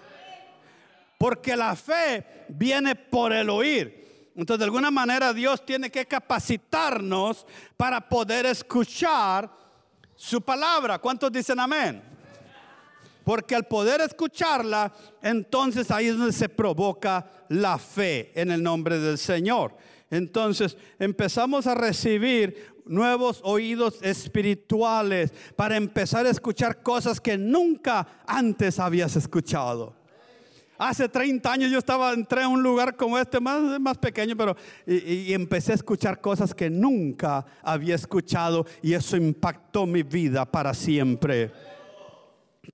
Porque 1.16 1.56
la 1.56 1.74
fe 1.74 2.44
viene 2.48 2.94
por 2.94 3.32
el 3.32 3.48
oír. 3.48 4.09
Entonces, 4.40 4.60
de 4.60 4.64
alguna 4.64 4.90
manera, 4.90 5.34
Dios 5.34 5.66
tiene 5.66 5.90
que 5.90 6.06
capacitarnos 6.06 7.46
para 7.76 8.08
poder 8.08 8.46
escuchar 8.46 9.50
su 10.16 10.40
palabra. 10.40 10.98
¿Cuántos 10.98 11.30
dicen 11.30 11.60
amén? 11.60 12.02
Porque 13.22 13.54
al 13.54 13.66
poder 13.66 14.00
escucharla, 14.00 14.94
entonces 15.20 15.90
ahí 15.90 16.06
es 16.06 16.16
donde 16.16 16.32
se 16.32 16.48
provoca 16.48 17.30
la 17.50 17.76
fe 17.76 18.32
en 18.34 18.50
el 18.50 18.62
nombre 18.62 18.98
del 18.98 19.18
Señor. 19.18 19.76
Entonces 20.08 20.74
empezamos 20.98 21.66
a 21.66 21.74
recibir 21.74 22.72
nuevos 22.86 23.42
oídos 23.44 23.98
espirituales 24.00 25.34
para 25.54 25.76
empezar 25.76 26.24
a 26.24 26.30
escuchar 26.30 26.82
cosas 26.82 27.20
que 27.20 27.36
nunca 27.36 28.22
antes 28.26 28.78
habías 28.78 29.16
escuchado. 29.16 29.99
Hace 30.82 31.10
30 31.10 31.52
años 31.52 31.70
yo 31.70 31.76
estaba, 31.76 32.10
entré 32.14 32.42
a 32.42 32.48
un 32.48 32.62
lugar 32.62 32.96
como 32.96 33.18
este, 33.18 33.38
más, 33.38 33.78
más 33.78 33.98
pequeño, 33.98 34.34
pero 34.34 34.56
y, 34.86 35.28
y, 35.28 35.34
empecé 35.34 35.72
a 35.72 35.74
escuchar 35.74 36.22
cosas 36.22 36.54
que 36.54 36.70
nunca 36.70 37.44
había 37.62 37.94
escuchado 37.94 38.64
y 38.80 38.94
eso 38.94 39.14
impactó 39.18 39.84
mi 39.84 40.02
vida 40.02 40.50
para 40.50 40.72
siempre. 40.72 41.52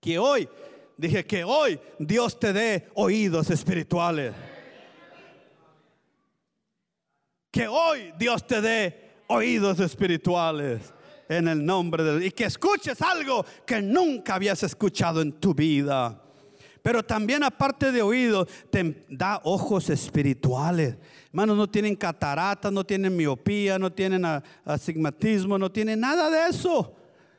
Que 0.01 0.21
hoy, 0.21 0.49
dije 0.97 1.27
que 1.27 1.43
hoy 1.43 1.81
Dios 1.99 2.39
te 2.39 2.53
dé 2.53 2.89
oídos 2.95 3.51
espirituales. 3.51 4.35
Que 7.51 7.67
hoy 7.67 8.13
Dios 8.17 8.47
te 8.47 8.61
dé 8.61 9.17
oídos 9.27 9.81
espirituales 9.81 10.95
en 11.29 11.49
el 11.49 11.67
nombre 11.67 12.05
de 12.05 12.13
Dios. 12.21 12.27
Y 12.27 12.31
que 12.31 12.45
escuches 12.45 13.03
algo 13.03 13.45
que 13.67 13.83
nunca 13.83 14.37
habías 14.37 14.63
escuchado 14.63 15.21
en 15.23 15.33
tu 15.33 15.55
vida. 15.55 16.23
Pero 16.87 17.03
también 17.03 17.43
aparte 17.43 17.91
de 17.91 18.01
oídos, 18.01 18.47
te 18.71 19.05
da 19.09 19.41
ojos 19.43 19.91
espirituales. 19.91 20.97
Hermanos, 21.31 21.57
no 21.57 21.69
tienen 21.69 21.97
cataratas, 21.97 22.71
no 22.71 22.85
tienen 22.85 23.17
miopía, 23.17 23.77
no 23.77 23.93
tienen 23.93 24.25
asigmatismo, 24.65 25.59
no 25.59 25.69
tienen 25.69 25.99
nada 25.99 26.31
de 26.31 26.49
eso. 26.49 26.95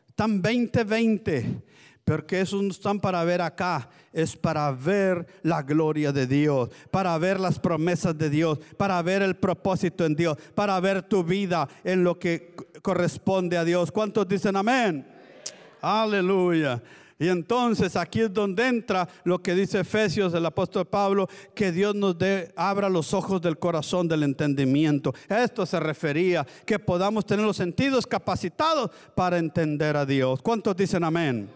Están 0.05 0.43
20-20. 0.43 1.61
Porque 2.03 2.41
esos 2.41 2.61
no 2.61 2.71
están 2.71 2.99
para 2.99 3.23
ver 3.23 3.41
acá, 3.41 3.89
es 4.11 4.35
para 4.35 4.69
ver 4.73 5.25
la 5.43 5.61
gloria 5.63 6.11
de 6.11 6.27
Dios, 6.27 6.69
para 6.91 7.17
ver 7.17 7.39
las 7.39 7.57
promesas 7.57 8.17
de 8.17 8.29
Dios, 8.29 8.59
para 8.75 9.01
ver 9.01 9.21
el 9.21 9.37
propósito 9.37 10.03
en 10.05 10.17
Dios, 10.17 10.37
para 10.55 10.77
ver 10.81 11.03
tu 11.03 11.23
vida 11.23 11.69
en 11.85 12.03
lo 12.03 12.19
que 12.19 12.53
corresponde 12.81 13.57
a 13.57 13.63
Dios. 13.63 13.93
¿Cuántos 13.93 14.27
dicen 14.27 14.57
amén? 14.57 15.07
Aleluya. 15.79 16.83
Y 17.19 17.29
entonces 17.29 17.95
aquí 17.95 18.21
es 18.21 18.33
donde 18.33 18.67
entra 18.67 19.07
lo 19.23 19.41
que 19.41 19.55
dice 19.55 19.79
Efesios, 19.79 20.33
el 20.35 20.45
apóstol 20.45 20.85
Pablo, 20.85 21.27
que 21.55 21.71
Dios 21.71 21.95
nos 21.95 22.17
dé, 22.17 22.53
abra 22.55 22.89
los 22.89 23.11
ojos 23.13 23.41
del 23.41 23.57
corazón, 23.57 24.07
del 24.07 24.21
entendimiento. 24.21 25.15
esto 25.27 25.65
se 25.65 25.79
refería, 25.79 26.45
que 26.65 26.77
podamos 26.77 27.25
tener 27.25 27.43
los 27.43 27.57
sentidos 27.57 28.05
capacitados 28.05 28.91
para 29.15 29.39
entender 29.39 29.97
a 29.97 30.05
Dios. 30.05 30.41
¿Cuántos 30.43 30.75
dicen 30.75 31.03
amén? 31.03 31.49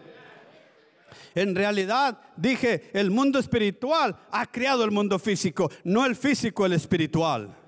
En 1.34 1.54
realidad, 1.54 2.18
dije, 2.36 2.90
el 2.92 3.10
mundo 3.10 3.38
espiritual 3.38 4.16
ha 4.30 4.46
creado 4.46 4.84
el 4.84 4.90
mundo 4.90 5.18
físico, 5.18 5.70
no 5.84 6.04
el 6.04 6.16
físico 6.16 6.66
el 6.66 6.72
espiritual. 6.72 7.61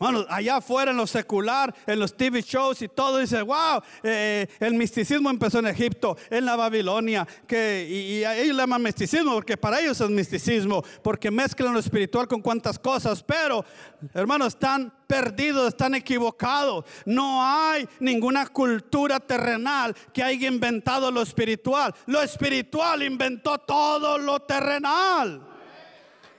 Bueno, 0.00 0.24
allá 0.30 0.56
afuera 0.56 0.92
en 0.92 0.96
lo 0.96 1.06
secular, 1.06 1.74
en 1.86 1.98
los 1.98 2.16
TV 2.16 2.40
shows 2.40 2.80
y 2.80 2.88
todo, 2.88 3.18
dice, 3.18 3.42
wow, 3.42 3.82
eh, 4.02 4.46
el 4.58 4.72
misticismo 4.72 5.28
empezó 5.28 5.58
en 5.58 5.66
Egipto, 5.66 6.16
en 6.30 6.46
la 6.46 6.56
Babilonia, 6.56 7.28
que, 7.46 7.86
y, 7.86 8.24
ellos 8.24 8.56
le 8.56 8.62
llaman 8.62 8.82
misticismo 8.82 9.34
porque 9.34 9.58
para 9.58 9.78
ellos 9.78 10.00
es 10.00 10.08
misticismo, 10.08 10.82
porque 11.02 11.30
mezclan 11.30 11.74
lo 11.74 11.80
espiritual 11.80 12.26
con 12.26 12.40
cuantas 12.40 12.78
cosas, 12.78 13.22
pero 13.22 13.62
hermanos, 14.14 14.54
están 14.54 14.90
perdidos, 15.06 15.68
están 15.68 15.94
equivocados. 15.94 16.86
No 17.04 17.44
hay 17.44 17.86
ninguna 17.98 18.46
cultura 18.46 19.20
terrenal 19.20 19.94
que 20.14 20.22
haya 20.22 20.48
inventado 20.48 21.10
lo 21.10 21.20
espiritual. 21.20 21.94
Lo 22.06 22.22
espiritual 22.22 23.02
inventó 23.02 23.58
todo 23.58 24.16
lo 24.16 24.40
terrenal. 24.40 25.46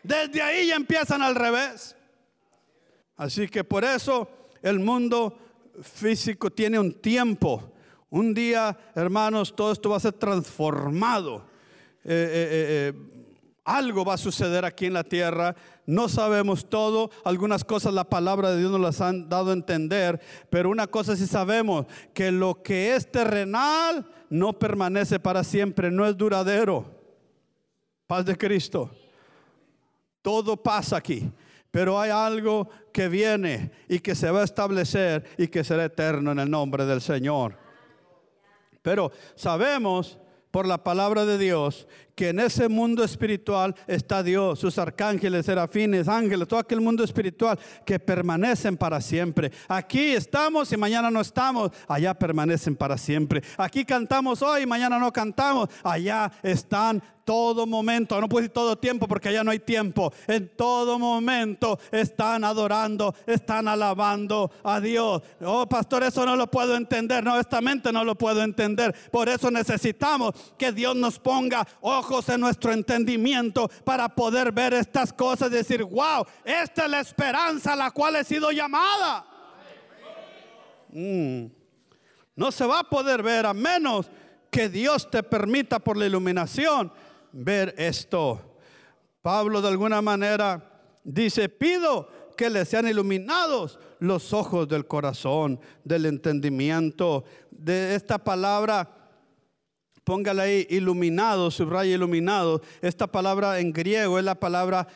Desde 0.02 0.42
ahí 0.42 0.66
ya 0.66 0.78
empiezan 0.78 1.22
al 1.22 1.36
revés. 1.36 1.96
Así 3.22 3.48
que 3.48 3.64
por 3.64 3.84
eso 3.84 4.28
el 4.64 4.80
mundo 4.80 5.38
físico 5.84 6.50
tiene 6.50 6.80
un 6.80 6.92
tiempo. 6.92 7.72
Un 8.10 8.34
día, 8.34 8.76
hermanos, 8.96 9.56
todo 9.56 9.72
esto 9.72 9.92
va 9.92 9.98
a 9.98 10.00
ser 10.00 10.14
transformado. 10.14 11.46
Eh, 12.04 12.10
eh, 12.10 12.50
eh, 12.90 12.94
algo 13.64 14.04
va 14.04 14.16
a 14.16 14.18
suceder 14.18 14.66
aquí 14.66 14.88
en 14.88 14.94
la 14.94 15.04
tierra. 15.04 15.56
No 15.86 16.10
sabemos 16.10 16.68
todo. 16.68 17.12
Algunas 17.24 17.64
cosas 17.64 17.94
la 17.94 18.10
palabra 18.10 18.50
de 18.50 18.58
Dios 18.58 18.72
nos 18.72 18.82
las 18.82 19.02
han 19.02 19.30
dado 19.30 19.52
a 19.52 19.54
entender. 19.54 20.20
Pero 20.50 20.72
una 20.72 20.88
cosa 20.88 21.16
sí 21.16 21.28
sabemos, 21.28 21.86
que 22.16 22.32
lo 22.32 22.64
que 22.64 22.96
es 22.96 23.12
terrenal 23.12 24.04
no 24.32 24.58
permanece 24.58 25.20
para 25.20 25.44
siempre, 25.44 25.92
no 25.92 26.08
es 26.08 26.18
duradero. 26.18 26.88
Paz 28.08 28.26
de 28.26 28.36
Cristo. 28.36 28.90
Todo 30.24 30.58
pasa 30.58 30.98
aquí. 30.98 31.32
Pero 31.72 32.00
hay 32.00 32.12
algo 32.12 32.70
que 32.94 33.08
viene 33.08 33.72
y 33.88 34.00
que 34.00 34.14
se 34.14 34.30
va 34.30 34.42
a 34.42 34.46
establecer 34.46 35.24
y 35.38 35.48
que 35.48 35.64
será 35.64 35.86
eterno 35.86 36.34
en 36.34 36.40
el 36.40 36.52
nombre 36.52 36.86
del 36.86 37.02
Señor. 37.02 37.58
Pero 38.82 39.12
sabemos 39.36 40.18
por 40.52 40.68
la 40.68 40.84
palabra 40.84 41.26
de 41.26 41.38
Dios 41.38 41.88
que 42.16 42.30
en 42.30 42.40
ese 42.40 42.68
mundo 42.68 43.04
espiritual 43.04 43.76
está 43.88 44.24
Dios, 44.24 44.60
sus 44.60 44.78
arcángeles, 44.78 45.46
serafines, 45.46 46.08
ángeles, 46.08 46.48
todo 46.48 46.60
aquel 46.60 46.82
mundo 46.82 47.04
espiritual 47.04 47.58
que 47.86 48.00
permanecen 48.00 48.78
para 48.78 49.02
siempre. 49.02 49.52
Aquí 49.68 50.12
estamos 50.14 50.72
y 50.72 50.78
mañana 50.78 51.10
no 51.10 51.22
estamos, 51.22 51.72
allá 51.88 52.14
permanecen 52.14 52.76
para 52.76 52.98
siempre. 52.98 53.42
Aquí 53.58 53.86
cantamos 53.86 54.42
hoy 54.42 54.64
y 54.64 54.66
mañana 54.66 55.00
no 55.00 55.12
cantamos, 55.12 55.70
allá 55.84 56.32
están 56.44 57.02
todo 57.26 57.66
momento, 57.66 58.20
no 58.20 58.28
puedo 58.28 58.42
decir 58.42 58.54
todo 58.54 58.78
tiempo 58.78 59.08
porque 59.08 59.30
allá 59.30 59.44
no 59.44 59.52
hay 59.52 59.60
tiempo, 59.60 60.12
en 60.28 60.50
todo 60.56 61.00
momento 61.00 61.80
están 61.92 62.44
adorando, 62.44 63.16
están 63.26 63.68
alabando 63.68 64.52
a 64.64 64.80
Dios. 64.80 65.22
Oh, 65.42 65.68
pastor, 65.68 66.04
eso 66.04 66.26
no 66.26 66.36
lo 66.36 66.50
puedo 66.50 66.76
entender, 66.76 67.24
no, 67.24 67.40
esta 67.40 67.62
mente 67.62 67.92
no 67.92 68.04
lo 68.04 68.16
puedo 68.16 68.44
entender. 68.44 68.94
Por 69.12 69.30
eso 69.30 69.52
necesitamos 69.52 70.34
que 70.58 70.72
Dios 70.72 70.96
nos 70.96 71.20
ponga 71.20 71.68
ojos 72.02 72.28
en 72.30 72.42
nuestro 72.42 72.74
entendimiento 72.74 73.70
para 73.84 74.10
poder 74.10 74.52
ver 74.52 74.74
estas 74.74 75.14
cosas 75.14 75.52
y 75.52 75.56
decir, 75.56 75.84
wow, 75.84 76.26
esta 76.44 76.86
es 76.86 76.92
la 76.92 77.00
esperanza 77.00 77.74
a 77.74 77.76
la 77.76 77.92
cual 77.92 78.16
he 78.16 78.24
sido 78.24 78.52
llamada. 78.52 79.26
Mm. 80.90 81.46
No 82.36 82.52
se 82.52 82.66
va 82.66 82.80
a 82.80 82.90
poder 82.90 83.22
ver 83.22 83.46
a 83.46 83.54
menos 83.54 84.10
que 84.50 84.68
Dios 84.68 85.10
te 85.10 85.22
permita 85.22 85.80
por 85.80 85.96
la 85.96 86.08
iluminación 86.08 86.92
ver 87.32 87.76
esto. 87.78 88.58
Pablo 89.22 89.62
de 89.62 89.68
alguna 89.68 90.02
manera 90.02 90.82
dice, 91.04 91.48
pido 91.50 92.10
que 92.36 92.50
le 92.50 92.66
sean 92.66 92.88
iluminados 92.88 93.80
los 94.00 94.34
ojos 94.34 94.68
del 94.68 94.88
corazón, 94.88 95.60
del 95.84 96.08
entendimiento. 96.08 97.24
De 97.52 97.94
esta 97.94 98.18
palabra, 98.18 99.01
póngale 100.04 100.42
ahí, 100.42 100.68
iluminado, 100.70 101.52
subraya 101.52 101.94
iluminado. 101.94 102.62
Esta 102.82 103.08
palabra 103.08 103.60
en 103.60 103.72
griego 103.72 104.18
es 104.20 104.26
la 104.26 104.36
palabra 104.36 104.88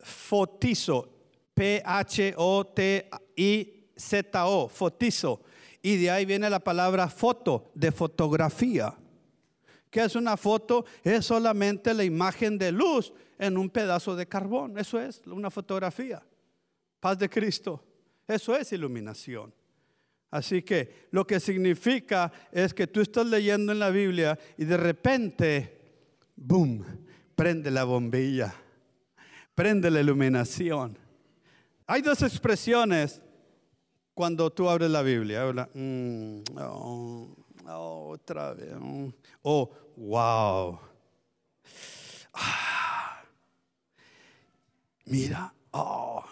fotizo, 0.00 1.08
P-H-O-T-I-Z-O, 1.54 2.28
fotizo. 4.68 5.40
Y 5.82 5.96
de 5.96 6.10
ahí 6.10 6.24
viene 6.24 6.48
la 6.48 6.60
palabra 6.60 7.08
foto, 7.08 7.70
de 7.74 7.90
fotografía. 7.92 8.94
¿Qué 9.90 10.00
es 10.00 10.16
una 10.16 10.36
foto? 10.36 10.84
Es 11.04 11.26
solamente 11.26 11.92
la 11.92 12.04
imagen 12.04 12.56
de 12.56 12.72
luz 12.72 13.12
en 13.38 13.58
un 13.58 13.68
pedazo 13.68 14.16
de 14.16 14.26
carbón. 14.26 14.78
Eso 14.78 14.98
es 15.00 15.20
una 15.26 15.50
fotografía. 15.50 16.22
Paz 16.98 17.18
de 17.18 17.28
Cristo. 17.28 17.84
Eso 18.26 18.56
es 18.56 18.72
iluminación. 18.72 19.52
Así 20.32 20.62
que 20.62 21.08
lo 21.10 21.26
que 21.26 21.38
significa 21.38 22.32
es 22.50 22.72
que 22.72 22.86
tú 22.86 23.02
estás 23.02 23.26
leyendo 23.26 23.70
en 23.70 23.78
la 23.78 23.90
Biblia 23.90 24.38
y 24.56 24.64
de 24.64 24.78
repente, 24.78 25.78
boom, 26.34 26.82
prende 27.36 27.70
la 27.70 27.84
bombilla, 27.84 28.54
prende 29.54 29.90
la 29.90 30.00
iluminación. 30.00 30.96
Hay 31.86 32.00
dos 32.00 32.22
expresiones 32.22 33.20
cuando 34.14 34.50
tú 34.50 34.70
abres 34.70 34.90
la 34.90 35.02
Biblia. 35.02 35.42
Habla, 35.42 35.68
mm, 35.74 36.40
oh, 36.56 37.28
otra 37.66 38.54
vez. 38.54 38.72
Mm, 38.80 39.08
oh, 39.42 39.70
wow. 39.96 40.80
Ah, 42.32 43.22
mira, 45.04 45.52
oh. 45.72 46.24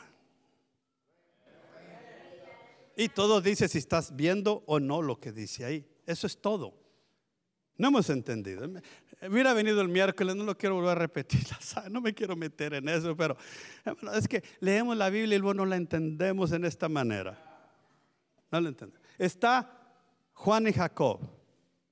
Y 3.00 3.08
todo 3.08 3.40
dice 3.40 3.66
si 3.66 3.78
estás 3.78 4.14
viendo 4.14 4.62
o 4.66 4.78
no 4.78 5.00
lo 5.00 5.18
que 5.18 5.32
dice 5.32 5.64
ahí. 5.64 5.86
Eso 6.04 6.26
es 6.26 6.38
todo. 6.38 6.74
No 7.78 7.88
hemos 7.88 8.10
entendido. 8.10 8.70
Hubiera 9.26 9.54
venido 9.54 9.80
el 9.80 9.88
miércoles, 9.88 10.36
no 10.36 10.44
lo 10.44 10.54
quiero 10.58 10.74
volver 10.74 10.90
a 10.90 10.94
repetir, 10.96 11.40
no 11.90 12.02
me 12.02 12.12
quiero 12.12 12.36
meter 12.36 12.74
en 12.74 12.90
eso, 12.90 13.16
pero 13.16 13.38
es 14.12 14.28
que 14.28 14.44
leemos 14.60 14.98
la 14.98 15.08
Biblia 15.08 15.36
y 15.36 15.38
luego 15.38 15.54
no 15.54 15.64
la 15.64 15.76
entendemos 15.76 16.52
en 16.52 16.66
esta 16.66 16.90
manera. 16.90 17.42
No 18.50 18.60
la 18.60 18.68
entendemos. 18.68 19.02
Está 19.16 19.96
Juan 20.34 20.68
y 20.68 20.72
Jacob, 20.74 21.20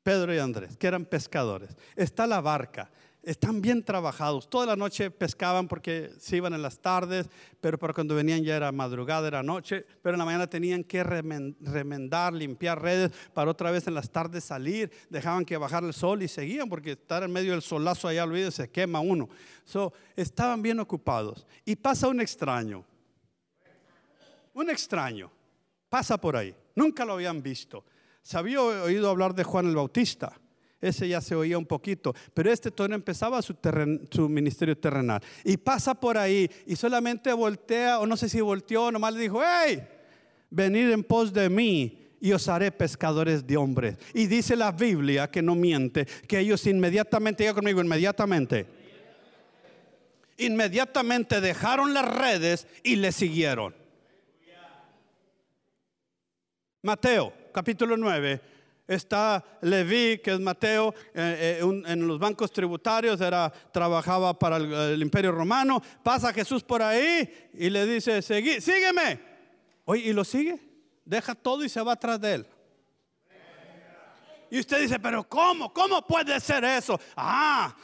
Pedro 0.03 0.35
y 0.35 0.39
Andrés, 0.39 0.77
que 0.77 0.89
eran 0.89 1.07
pescadores. 1.07 1.75
Está 1.97 2.27
la 2.27 2.43
barca. 2.43 2.91
Están 3.29 3.61
bien 3.61 3.85
trabajados. 3.85 4.49
Toda 4.49 4.65
la 4.65 4.75
noche 4.75 5.11
pescaban 5.11 5.69
porque 5.69 6.11
se 6.19 6.39
iban 6.39 6.55
en 6.55 6.63
las 6.63 6.79
tardes, 6.79 7.29
pero 7.61 7.79
para 7.79 7.93
cuando 7.93 8.15
venían 8.15 8.43
ya 8.43 8.57
era 8.57 8.73
madrugada, 8.73 9.29
era 9.29 9.43
noche, 9.43 9.85
pero 10.03 10.15
en 10.15 10.19
la 10.19 10.25
mañana 10.25 10.47
tenían 10.47 10.83
que 10.83 11.05
remendar, 11.05 12.33
limpiar 12.33 12.81
redes 12.81 13.13
para 13.35 13.51
otra 13.51 13.71
vez 13.71 13.87
en 13.87 13.93
las 13.93 14.09
tardes 14.09 14.45
salir. 14.45 14.91
Dejaban 15.11 15.45
que 15.45 15.59
bajara 15.59 15.87
el 15.87 15.93
sol 15.93 16.23
y 16.23 16.29
seguían 16.29 16.71
porque 16.71 16.93
estar 16.93 17.23
en 17.23 17.31
medio 17.31 17.53
del 17.53 17.61
solazo 17.61 18.09
allá, 18.09 18.25
olvídese, 18.25 18.63
se 18.63 18.71
quema 18.71 19.01
uno. 19.01 19.29
So, 19.67 19.93
estaban 20.17 20.63
bien 20.63 20.81
ocupados. 20.81 21.47
Y 21.67 21.77
pasa 21.77 22.09
un 22.09 22.23
extraño. 22.23 22.83
Un 24.55 24.71
extraño. 24.71 25.31
Pasa 25.91 26.17
por 26.17 26.35
ahí. 26.35 26.55
Nunca 26.75 27.05
lo 27.05 27.13
habían 27.13 27.43
visto. 27.43 27.85
Se 28.23 28.39
había 28.39 28.63
oído 28.63 29.11
hablar 29.11 29.35
de 29.35 29.45
Juan 29.45 29.67
el 29.67 29.77
Bautista 29.77 30.33
ese 30.81 31.09
ya 31.09 31.21
se 31.21 31.35
oía 31.35 31.59
un 31.59 31.67
poquito, 31.67 32.15
pero 32.33 32.53
este 32.53 32.71
todavía 32.71 32.95
empezaba 32.95 33.43
su, 33.43 33.57
su, 34.11 34.29
ministerio 34.29 34.77
terrenal. 34.79 35.21
Y 35.45 35.57
pasa 35.57 35.95
por 35.95 36.17
ahí 36.17 36.49
y 36.67 36.77
solamente 36.77 37.33
voltea, 37.33 37.99
o 37.99 38.07
no 38.07 38.17
sé 38.17 38.29
si 38.29 38.41
volteó, 38.41 38.93
nomás 38.93 39.15
le 39.15 39.21
dijo, 39.21 39.41
hey, 39.45 39.83
venid 40.51 40.91
en 40.91 41.03
pos 41.03 41.33
de 41.33 41.49
mí 41.49 42.07
y 42.21 42.33
os 42.33 42.49
haré 42.49 42.71
pescadores 42.71 43.47
de 43.47 43.57
hombres. 43.57 43.97
Y 44.15 44.27
dice 44.27 44.55
la 44.55 44.71
Biblia, 44.71 45.29
que 45.29 45.43
no 45.43 45.55
miente, 45.55 46.07
que 46.07 46.39
ellos 46.39 46.65
inmediatamente, 46.67 47.43
diga 47.43 47.55
conmigo, 47.55 47.81
inmediatamente, 47.81 48.67
inmediatamente 50.37 51.41
dejaron 51.41 51.93
las 51.93 52.15
redes 52.15 52.69
y 52.85 52.97
le 52.97 53.11
siguieron. 53.11 53.75
Mateo, 56.83 57.33
capítulo 57.53 57.97
9 57.97 58.58
está 58.89 59.45
Leví, 59.61 60.19
que 60.19 60.33
es 60.33 60.41
Mateo, 60.41 60.95
eh, 61.15 61.61
eh, 61.61 61.83
en 61.87 62.09
los 62.09 62.19
bancos 62.19 62.51
tributarios, 62.51 63.21
era, 63.21 63.53
trabajaba 63.71 64.37
para 64.37 64.57
el, 64.57 65.01
imperio 65.03 65.31
romano. 65.31 65.81
Pasa 66.03 66.33
Jesús 66.33 66.65
por 66.65 66.83
ahí 66.83 67.51
y 67.53 67.69
le 67.71 67.87
dice, 67.87 68.23
sígueme. 68.23 69.21
Oye, 69.85 70.09
y 70.09 70.13
lo 70.13 70.25
sigue, 70.25 70.59
deja 71.05 71.35
todo 71.35 71.65
y 71.65 71.69
se 71.69 71.81
va 71.83 71.93
atrás 71.93 72.21
de 72.21 72.35
él. 72.35 72.47
Y 74.51 74.59
usted 74.61 74.81
dice, 74.81 74.99
pero 74.99 75.29
¿cómo? 75.29 75.73
¿Cómo 75.73 76.07
puede 76.07 76.41
ser 76.41 76.65
eso? 76.65 76.99
Ah, 77.15 77.77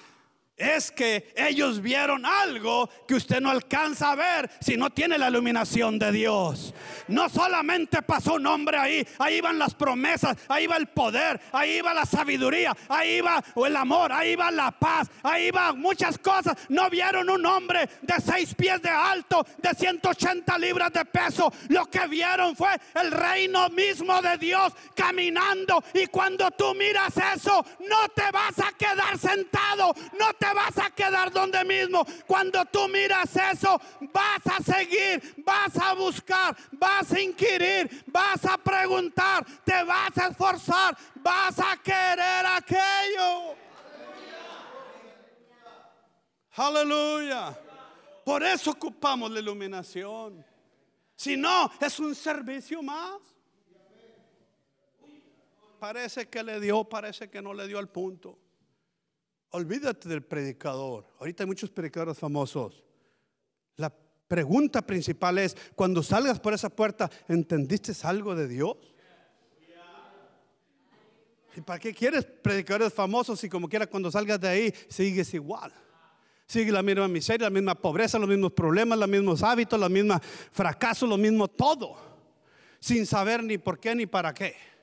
es 0.57 0.93
que 0.93 1.33
ellos 1.37 1.81
vieron 1.81 2.25
algo 2.25 2.88
que 3.09 3.14
usted 3.14 3.40
no 3.40 3.51
alcanza 3.51 4.12
a 4.12 4.14
ver 4.14 4.51
si 4.61 4.77
no 4.77 4.90
tiene 4.90 5.19
la 5.19 5.29
iluminación 5.29 5.99
de 5.99 6.12
Dios. 6.12 6.73
No 7.09 7.29
solamente 7.29 8.03
pasó 8.03 8.35
un 8.35 8.47
hombre 8.47 8.79
ahí, 8.79 9.07
ahí 9.19 9.40
van 9.40 9.59
las 9.59 9.75
promesas, 9.75 10.37
ahí 10.49 10.67
va 10.67 10.77
el 10.77 10.87
poder, 10.87 11.40
ahí 11.53 11.81
va 11.81 11.93
la 11.93 12.07
sabiduría, 12.07 12.77
ahí 12.88 13.21
va 13.21 13.43
el 13.67 13.77
amor, 13.77 14.12
ahí 14.12 14.37
va 14.37 14.51
la 14.51 14.71
paz, 14.71 15.11
ahí 15.23 15.51
va 15.51 15.73
muchas 15.73 16.19
cosas. 16.19 16.57
No 16.69 16.88
vieron 16.88 17.29
un 17.31 17.45
hombre 17.47 17.88
de 18.03 18.14
seis 18.25 18.55
pies 18.55 18.81
de 18.81 18.90
alto, 18.90 19.45
de 19.59 19.75
180 19.75 20.57
libras 20.59 20.93
de 20.93 21.05
peso. 21.05 21.53
Lo 21.69 21.87
que 21.87 22.07
vieron 22.07 22.55
fue 22.55 22.71
el 22.95 23.11
reino 23.11 23.69
mismo 23.71 24.23
de 24.23 24.38
Dios 24.38 24.73
caminando. 24.95 25.83
Y 25.93 26.07
cuando 26.07 26.51
tú 26.53 26.75
miras 26.75 27.14
eso, 27.35 27.64
no 27.81 28.09
te 28.14 28.31
vas 28.31 28.59
a 28.61 28.73
quedar 28.73 29.19
sentado, 29.19 29.95
vas 30.52 30.78
a 30.78 30.90
quedar 30.90 31.33
donde 31.33 31.64
mismo. 31.64 32.04
Cuando 32.26 32.64
tú 32.66 32.88
miras 32.88 33.35
eso, 33.37 33.80
vas 34.12 34.46
a 34.46 34.62
seguir, 34.62 35.35
vas 35.38 35.76
a 35.78 35.94
buscar, 35.94 36.57
vas 36.72 37.12
a 37.12 37.20
inquirir, 37.20 38.04
vas 38.07 38.44
a 38.44 38.59
preguntar, 38.59 39.44
te 39.64 39.83
vas 39.85 40.16
a 40.18 40.26
esforzar, 40.28 40.96
vas 41.16 41.59
a 41.59 41.76
querer 41.76 42.46
aquello. 42.46 43.57
Aleluya. 46.57 47.59
Por 48.24 48.42
eso 48.42 48.70
ocupamos 48.70 49.30
la 49.30 49.40
iluminación. 49.40 50.44
Si 51.16 51.37
no, 51.37 51.70
es 51.80 51.98
un 52.00 52.14
servicio 52.14 52.83
más. 52.83 53.20
Parece 55.78 56.28
que 56.28 56.42
le 56.42 56.61
dio, 56.61 56.85
parece 56.85 57.28
que 57.28 57.42
no 57.42 57.52
le 57.52 57.66
dio 57.66 57.78
al 57.78 57.88
punto. 57.88 58.38
Olvídate 59.55 60.09
del 60.09 60.25
predicador. 60.25 61.07
Ahorita 61.21 61.45
hay 61.45 61.47
muchos 61.47 61.71
predicadores 61.71 62.19
famosos. 62.19 62.83
La 63.77 63.88
pregunta 64.27 64.83
principal 64.83 65.38
es, 65.38 65.57
cuando 65.77 66.03
salgas 66.03 66.40
por 66.40 66.55
esa 66.55 66.69
puerta, 66.69 67.09
¿entendiste 67.29 67.93
algo 68.03 68.35
de 68.35 68.49
Dios? 68.49 68.77
¿Y 71.57 71.61
para 71.61 71.79
qué 71.79 71.95
quieres 71.95 72.25
predicadores 72.25 72.93
famosos 72.93 73.38
si 73.38 73.49
como 73.49 73.69
quiera 73.69 73.87
cuando 73.87 74.11
salgas 74.11 74.40
de 74.40 74.49
ahí 74.49 74.75
sigues 74.88 75.33
igual? 75.35 75.73
Sigue 76.49 76.73
la 76.73 76.83
misma 76.83 77.07
miseria, 77.07 77.47
la 77.47 77.51
misma 77.51 77.77
pobreza, 77.77 78.19
los 78.19 78.29
mismos 78.29 78.51
problemas, 78.55 78.99
los 78.99 79.09
mismos 79.09 79.45
hábitos, 79.45 79.79
los 79.79 79.88
mismos 79.88 80.19
fracasos, 80.51 81.09
lo 81.09 81.17
mismo 81.17 81.47
todo. 81.47 81.95
Sin 82.81 83.07
saber 83.07 83.45
ni 83.45 83.57
por 83.59 83.79
qué 83.79 83.95
ni 83.95 84.07
para 84.07 84.35
qué. 84.35 84.73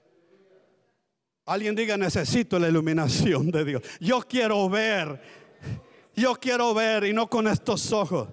Alguien 1.52 1.76
diga, 1.76 1.98
necesito 1.98 2.58
la 2.58 2.70
iluminación 2.70 3.52
de 3.52 3.66
Dios. 3.66 3.82
Yo 4.00 4.22
quiero 4.22 4.70
ver. 4.70 5.22
Yo 6.16 6.36
quiero 6.36 6.74
ver 6.74 7.04
y 7.04 7.12
no 7.12 7.30
con 7.30 7.46
estos 7.46 7.92
ojos. 7.92 8.30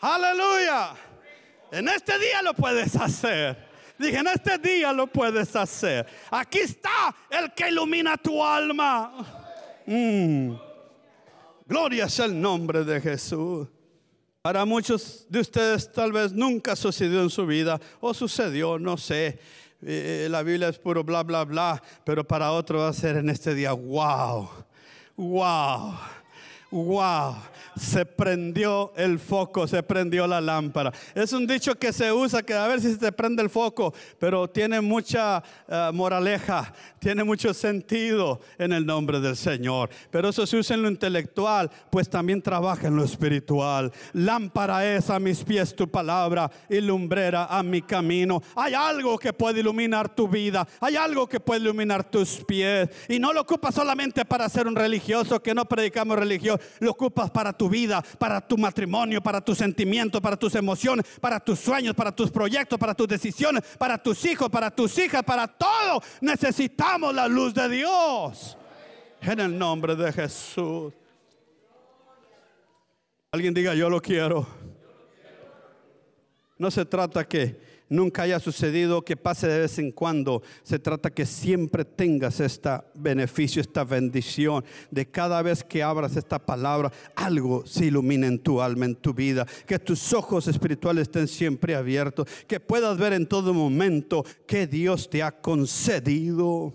Aleluya. 0.00 0.94
En 1.70 1.86
este 1.88 2.18
día 2.18 2.40
lo 2.40 2.54
puedes 2.54 2.96
hacer. 2.96 3.68
Dije, 3.98 4.16
en 4.16 4.28
este 4.28 4.56
día 4.56 4.90
lo 4.94 5.06
puedes 5.06 5.54
hacer. 5.54 6.06
Aquí 6.30 6.60
está 6.60 7.14
el 7.28 7.52
que 7.52 7.68
ilumina 7.68 8.16
tu 8.16 8.42
alma. 8.42 9.12
Mm. 9.84 10.54
Gloria 11.66 12.08
sea 12.08 12.24
el 12.24 12.40
nombre 12.40 12.84
de 12.84 13.02
Jesús. 13.02 13.68
Para 14.40 14.64
muchos 14.64 15.26
de 15.28 15.40
ustedes 15.40 15.92
tal 15.92 16.10
vez 16.10 16.32
nunca 16.32 16.74
sucedió 16.74 17.20
en 17.20 17.28
su 17.28 17.44
vida 17.44 17.78
o 18.00 18.14
sucedió, 18.14 18.78
no 18.78 18.96
sé. 18.96 19.38
Eh, 19.82 20.28
la 20.30 20.42
Biblia 20.42 20.68
es 20.68 20.78
puro 20.78 21.04
bla, 21.04 21.22
bla, 21.22 21.44
bla, 21.44 21.82
pero 22.04 22.26
para 22.26 22.52
otro 22.52 22.80
va 22.80 22.88
a 22.88 22.92
ser 22.92 23.16
en 23.16 23.30
este 23.30 23.54
día, 23.54 23.72
wow, 23.72 24.48
wow, 25.16 25.94
wow 26.70 27.36
se 27.76 28.04
prendió 28.04 28.92
el 28.96 29.18
foco, 29.18 29.66
se 29.66 29.82
prendió 29.82 30.26
la 30.26 30.40
lámpara. 30.40 30.92
Es 31.14 31.32
un 31.32 31.46
dicho 31.46 31.74
que 31.74 31.92
se 31.92 32.12
usa 32.12 32.42
que 32.42 32.54
a 32.54 32.66
ver 32.66 32.80
si 32.80 32.94
se 32.94 33.12
prende 33.12 33.42
el 33.42 33.50
foco, 33.50 33.94
pero 34.18 34.48
tiene 34.48 34.80
mucha 34.80 35.42
eh, 35.68 35.90
moraleja, 35.92 36.72
tiene 36.98 37.24
mucho 37.24 37.54
sentido 37.54 38.40
en 38.58 38.72
el 38.72 38.84
nombre 38.84 39.20
del 39.20 39.36
Señor. 39.36 39.90
Pero 40.10 40.28
eso 40.28 40.46
se 40.46 40.56
usa 40.56 40.76
en 40.76 40.82
lo 40.82 40.88
intelectual, 40.88 41.70
pues 41.90 42.08
también 42.08 42.42
trabaja 42.42 42.88
en 42.88 42.96
lo 42.96 43.04
espiritual. 43.04 43.92
Lámpara 44.12 44.94
es 44.94 45.10
a 45.10 45.18
mis 45.18 45.42
pies 45.44 45.74
tu 45.74 45.88
palabra 45.88 46.50
y 46.68 46.80
lumbrera 46.80 47.46
a 47.46 47.62
mi 47.62 47.82
camino. 47.82 48.42
Hay 48.56 48.74
algo 48.74 49.18
que 49.18 49.32
puede 49.32 49.60
iluminar 49.60 50.14
tu 50.14 50.28
vida, 50.28 50.66
hay 50.80 50.96
algo 50.96 51.28
que 51.28 51.40
puede 51.40 51.60
iluminar 51.60 52.10
tus 52.10 52.44
pies. 52.44 52.88
Y 53.08 53.18
no 53.18 53.32
lo 53.32 53.42
ocupas 53.42 53.74
solamente 53.74 54.24
para 54.24 54.48
ser 54.48 54.66
un 54.66 54.76
religioso, 54.76 55.42
que 55.42 55.54
no 55.54 55.64
predicamos 55.64 56.18
religión, 56.18 56.60
lo 56.80 56.90
ocupas 56.90 57.30
para 57.30 57.52
tu 57.60 57.68
vida, 57.68 58.02
para 58.18 58.40
tu 58.40 58.56
matrimonio, 58.56 59.20
para 59.20 59.42
tus 59.42 59.58
sentimientos, 59.58 60.18
para 60.22 60.34
tus 60.34 60.54
emociones, 60.54 61.04
para 61.20 61.38
tus 61.38 61.58
sueños, 61.58 61.94
para 61.94 62.10
tus 62.10 62.30
proyectos, 62.30 62.78
para 62.78 62.94
tus 62.94 63.06
decisiones, 63.06 63.62
para 63.76 64.02
tus 64.02 64.24
hijos, 64.24 64.48
para 64.48 64.70
tus 64.70 64.96
hijas, 64.96 65.22
para 65.22 65.46
todo. 65.46 66.00
Necesitamos 66.22 67.14
la 67.14 67.28
luz 67.28 67.52
de 67.52 67.68
Dios. 67.68 68.56
En 69.20 69.40
el 69.40 69.58
nombre 69.58 69.94
de 69.94 70.10
Jesús. 70.10 70.94
Alguien 73.30 73.52
diga, 73.52 73.74
yo 73.74 73.90
lo 73.90 74.00
quiero. 74.00 74.46
No 76.56 76.70
se 76.70 76.86
trata 76.86 77.28
que 77.28 77.60
nunca 77.90 78.22
haya 78.22 78.40
sucedido, 78.40 79.04
que 79.04 79.16
pase 79.16 79.46
de 79.46 79.58
vez 79.58 79.78
en 79.78 79.92
cuando. 79.92 80.42
Se 80.62 80.78
trata 80.78 81.10
que 81.10 81.26
siempre 81.26 81.84
tengas 81.84 82.40
este 82.40 82.70
beneficio, 82.94 83.60
esta 83.60 83.84
bendición 83.84 84.64
de 84.90 85.06
cada 85.06 85.42
vez 85.42 85.62
que 85.62 85.82
abras 85.82 86.16
esta 86.16 86.38
palabra, 86.38 86.90
algo 87.14 87.66
se 87.66 87.86
ilumina 87.86 88.26
en 88.26 88.38
tu 88.38 88.62
alma, 88.62 88.86
en 88.86 88.94
tu 88.94 89.12
vida, 89.12 89.46
que 89.66 89.78
tus 89.78 90.14
ojos 90.14 90.48
espirituales 90.48 91.02
estén 91.02 91.28
siempre 91.28 91.74
abiertos, 91.74 92.26
que 92.46 92.60
puedas 92.60 92.96
ver 92.96 93.12
en 93.12 93.26
todo 93.26 93.52
momento 93.52 94.24
que 94.46 94.66
Dios 94.66 95.10
te 95.10 95.22
ha 95.22 95.32
concedido. 95.32 96.72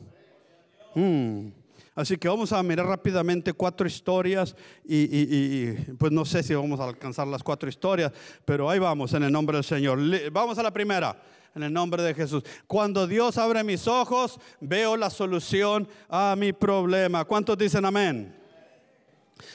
Mm. 0.94 1.65
Así 1.96 2.18
que 2.18 2.28
vamos 2.28 2.52
a 2.52 2.62
mirar 2.62 2.86
rápidamente 2.86 3.54
cuatro 3.54 3.88
historias 3.88 4.54
y, 4.84 5.72
pues 5.98 6.12
no 6.12 6.26
sé 6.26 6.44
si 6.44 6.54
vamos 6.54 6.80
a 6.82 6.84
alcanzar 6.84 7.26
las 7.26 7.42
cuatro 7.42 7.70
historias, 7.70 8.12
pero 8.44 8.70
ahí 8.70 8.80
vamos 8.80 9.14
en 9.14 9.24
el 9.24 9.32
nombre 9.32 9.58
del 9.58 9.64
Señor. 9.64 10.00
Vamos 10.32 10.58
a 10.58 10.64
la 10.64 10.72
primera. 10.72 11.18
En 11.56 11.64
el 11.64 11.72
nombre 11.72 12.04
de 12.04 12.14
Jesús. 12.14 12.44
Cuando 12.68 13.08
Dios 13.08 13.38
abre 13.38 13.64
mis 13.64 13.88
ojos, 13.88 14.42
veo 14.60 14.98
la 14.98 15.10
solución 15.10 15.88
a 16.10 16.36
mi 16.38 16.52
problema. 16.52 17.24
¿Cuántos 17.24 17.58
dicen 17.58 17.86
amén? 17.86 18.45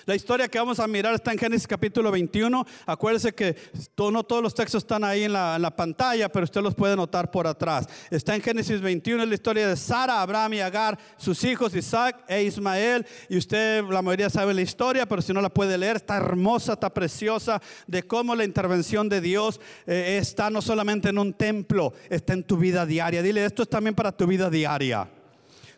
La 0.07 0.15
historia 0.15 0.49
que 0.49 0.59
vamos 0.59 0.81
a 0.81 0.87
mirar 0.87 1.15
está 1.15 1.33
en 1.33 1.39
Génesis 1.39 1.67
capítulo 1.67 2.11
21. 2.11 2.67
Acuérdese 2.87 3.33
que 3.33 3.57
no 3.97 4.25
todos 4.25 4.43
los 4.43 4.55
textos 4.55 4.83
están 4.83 5.05
ahí 5.05 5.25
en 5.25 5.33
la, 5.33 5.75
pantalla, 5.77 6.31
pero 6.31 6.45
usted 6.45 6.61
los 6.63 6.75
puede 6.75 6.97
notar 6.97 7.31
por 7.31 7.47
atrás. 7.47 7.87
Está 8.11 8.35
en 8.35 8.43
Génesis 8.43 8.81
21, 8.81 9.23
es 9.23 9.29
la 9.29 9.35
historia 9.35 9.69
de 9.69 9.77
Sara, 9.77 10.21
Abraham 10.21 10.55
y 10.55 10.61
Agar, 10.61 10.99
sus 11.17 11.45
hijos 11.45 11.75
Isaac 11.75 12.25
e 12.29 12.43
Ismael. 12.43 13.07
Y 13.29 13.37
usted, 13.37 13.85
la 13.85 14.03
mayoría 14.03 14.31
sabe 14.31 14.55
la 14.55 14.63
historia, 14.63 15.07
pero 15.07 15.23
si 15.23 15.33
no 15.33 15.41
la 15.41 15.51
puede 15.51 15.79
leer, 15.79 15.97
está 15.97 16.17
hermosa, 16.17 16.73
está 16.75 16.91
preciosa, 16.91 17.61
de 17.87 18.03
cómo 18.03 18.35
la 18.35 18.45
intervención 18.45 19.09
de 19.09 19.21
Dios 19.21 19.61
eh, 19.87 20.19
está 20.21 20.51
no 20.51 20.63
solamente 20.63 21.09
en 21.09 21.19
un 21.19 21.33
templo, 21.33 21.93
está 22.09 22.33
en 22.33 22.45
tu 22.45 22.57
vida 22.57 22.87
diaria. 22.87 23.23
Dile, 23.23 23.45
esto 23.45 23.63
es 23.63 23.69
también 23.69 23.95
para 23.95 24.13
tu 24.13 24.27
vida 24.27 24.51
diaria. 24.51 25.09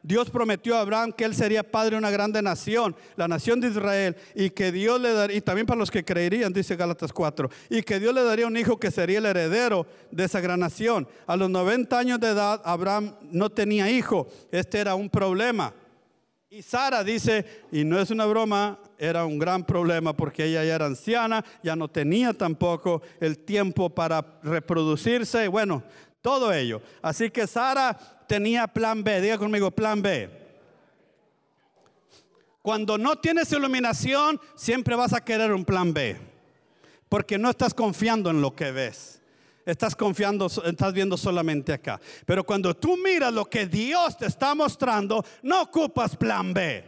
Dios 0.02 0.30
prometió 0.30 0.76
a 0.76 0.80
Abraham 0.80 1.12
que 1.12 1.24
él 1.24 1.34
sería 1.34 1.62
padre 1.62 1.92
de 1.92 1.98
una 1.98 2.10
grande 2.10 2.42
nación, 2.42 2.96
la 3.16 3.28
nación 3.28 3.60
de 3.60 3.68
Israel, 3.68 4.16
y 4.34 4.50
que 4.50 4.72
Dios 4.72 5.00
le 5.00 5.12
daría, 5.12 5.36
y 5.36 5.40
también 5.40 5.66
para 5.66 5.78
los 5.78 5.90
que 5.90 6.04
creerían, 6.04 6.52
dice 6.52 6.74
Gálatas 6.74 7.12
4, 7.12 7.48
y 7.70 7.82
que 7.82 8.00
Dios 8.00 8.12
le 8.12 8.24
daría 8.24 8.46
un 8.46 8.56
hijo 8.56 8.78
que 8.78 8.90
sería 8.90 9.18
el 9.18 9.26
heredero 9.26 9.86
de 10.10 10.24
esa 10.24 10.40
gran 10.40 10.60
nación. 10.60 11.06
A 11.26 11.36
los 11.36 11.48
90 11.48 11.96
años 11.96 12.18
de 12.18 12.30
edad, 12.30 12.60
Abraham 12.64 13.14
no 13.30 13.50
tenía 13.50 13.90
hijo, 13.90 14.26
este 14.50 14.80
era 14.80 14.94
un 14.96 15.08
problema. 15.08 15.72
Y 16.50 16.60
Sara 16.62 17.02
dice, 17.02 17.46
y 17.70 17.82
no 17.82 17.98
es 17.98 18.10
una 18.10 18.26
broma, 18.26 18.78
era 18.98 19.24
un 19.24 19.38
gran 19.38 19.64
problema 19.64 20.12
porque 20.12 20.44
ella 20.44 20.62
ya 20.64 20.74
era 20.74 20.84
anciana, 20.84 21.42
ya 21.62 21.74
no 21.76 21.88
tenía 21.88 22.34
tampoco 22.34 23.00
el 23.20 23.38
tiempo 23.38 23.88
para 23.88 24.38
reproducirse, 24.42 25.48
bueno, 25.48 25.82
todo 26.20 26.52
ello. 26.52 26.82
Así 27.00 27.30
que 27.30 27.46
Sara 27.46 27.98
tenía 28.32 28.66
plan 28.66 29.04
B. 29.04 29.20
Diga 29.20 29.36
conmigo, 29.36 29.70
plan 29.70 30.00
B. 30.00 30.30
Cuando 32.62 32.96
no 32.96 33.16
tienes 33.16 33.52
iluminación, 33.52 34.40
siempre 34.54 34.96
vas 34.96 35.12
a 35.12 35.22
querer 35.22 35.52
un 35.52 35.66
plan 35.66 35.92
B. 35.92 36.16
Porque 37.10 37.36
no 37.36 37.50
estás 37.50 37.74
confiando 37.74 38.30
en 38.30 38.40
lo 38.40 38.56
que 38.56 38.72
ves. 38.72 39.20
Estás 39.66 39.94
confiando, 39.94 40.46
estás 40.46 40.94
viendo 40.94 41.18
solamente 41.18 41.74
acá. 41.74 42.00
Pero 42.24 42.42
cuando 42.42 42.74
tú 42.74 42.96
miras 42.96 43.34
lo 43.34 43.44
que 43.44 43.66
Dios 43.66 44.16
te 44.16 44.24
está 44.24 44.54
mostrando, 44.54 45.22
no 45.42 45.60
ocupas 45.60 46.16
plan 46.16 46.54
B. 46.54 46.82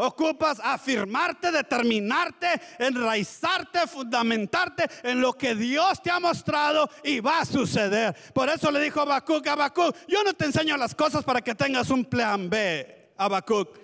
Ocupas 0.00 0.60
afirmarte, 0.62 1.50
determinarte, 1.50 2.46
enraizarte, 2.78 3.88
fundamentarte 3.88 4.84
en 5.02 5.20
lo 5.20 5.32
que 5.32 5.56
Dios 5.56 6.00
te 6.00 6.08
ha 6.08 6.20
mostrado 6.20 6.88
y 7.02 7.18
va 7.18 7.40
a 7.40 7.44
suceder. 7.44 8.14
Por 8.32 8.48
eso 8.48 8.70
le 8.70 8.80
dijo 8.80 9.00
Habacuc, 9.00 9.44
Habacuc, 9.44 9.96
yo 10.06 10.22
no 10.22 10.34
te 10.34 10.44
enseño 10.44 10.76
las 10.76 10.94
cosas 10.94 11.24
para 11.24 11.42
que 11.42 11.52
tengas 11.56 11.90
un 11.90 12.04
plan 12.04 12.48
B, 12.48 13.10
Habacuc. 13.16 13.76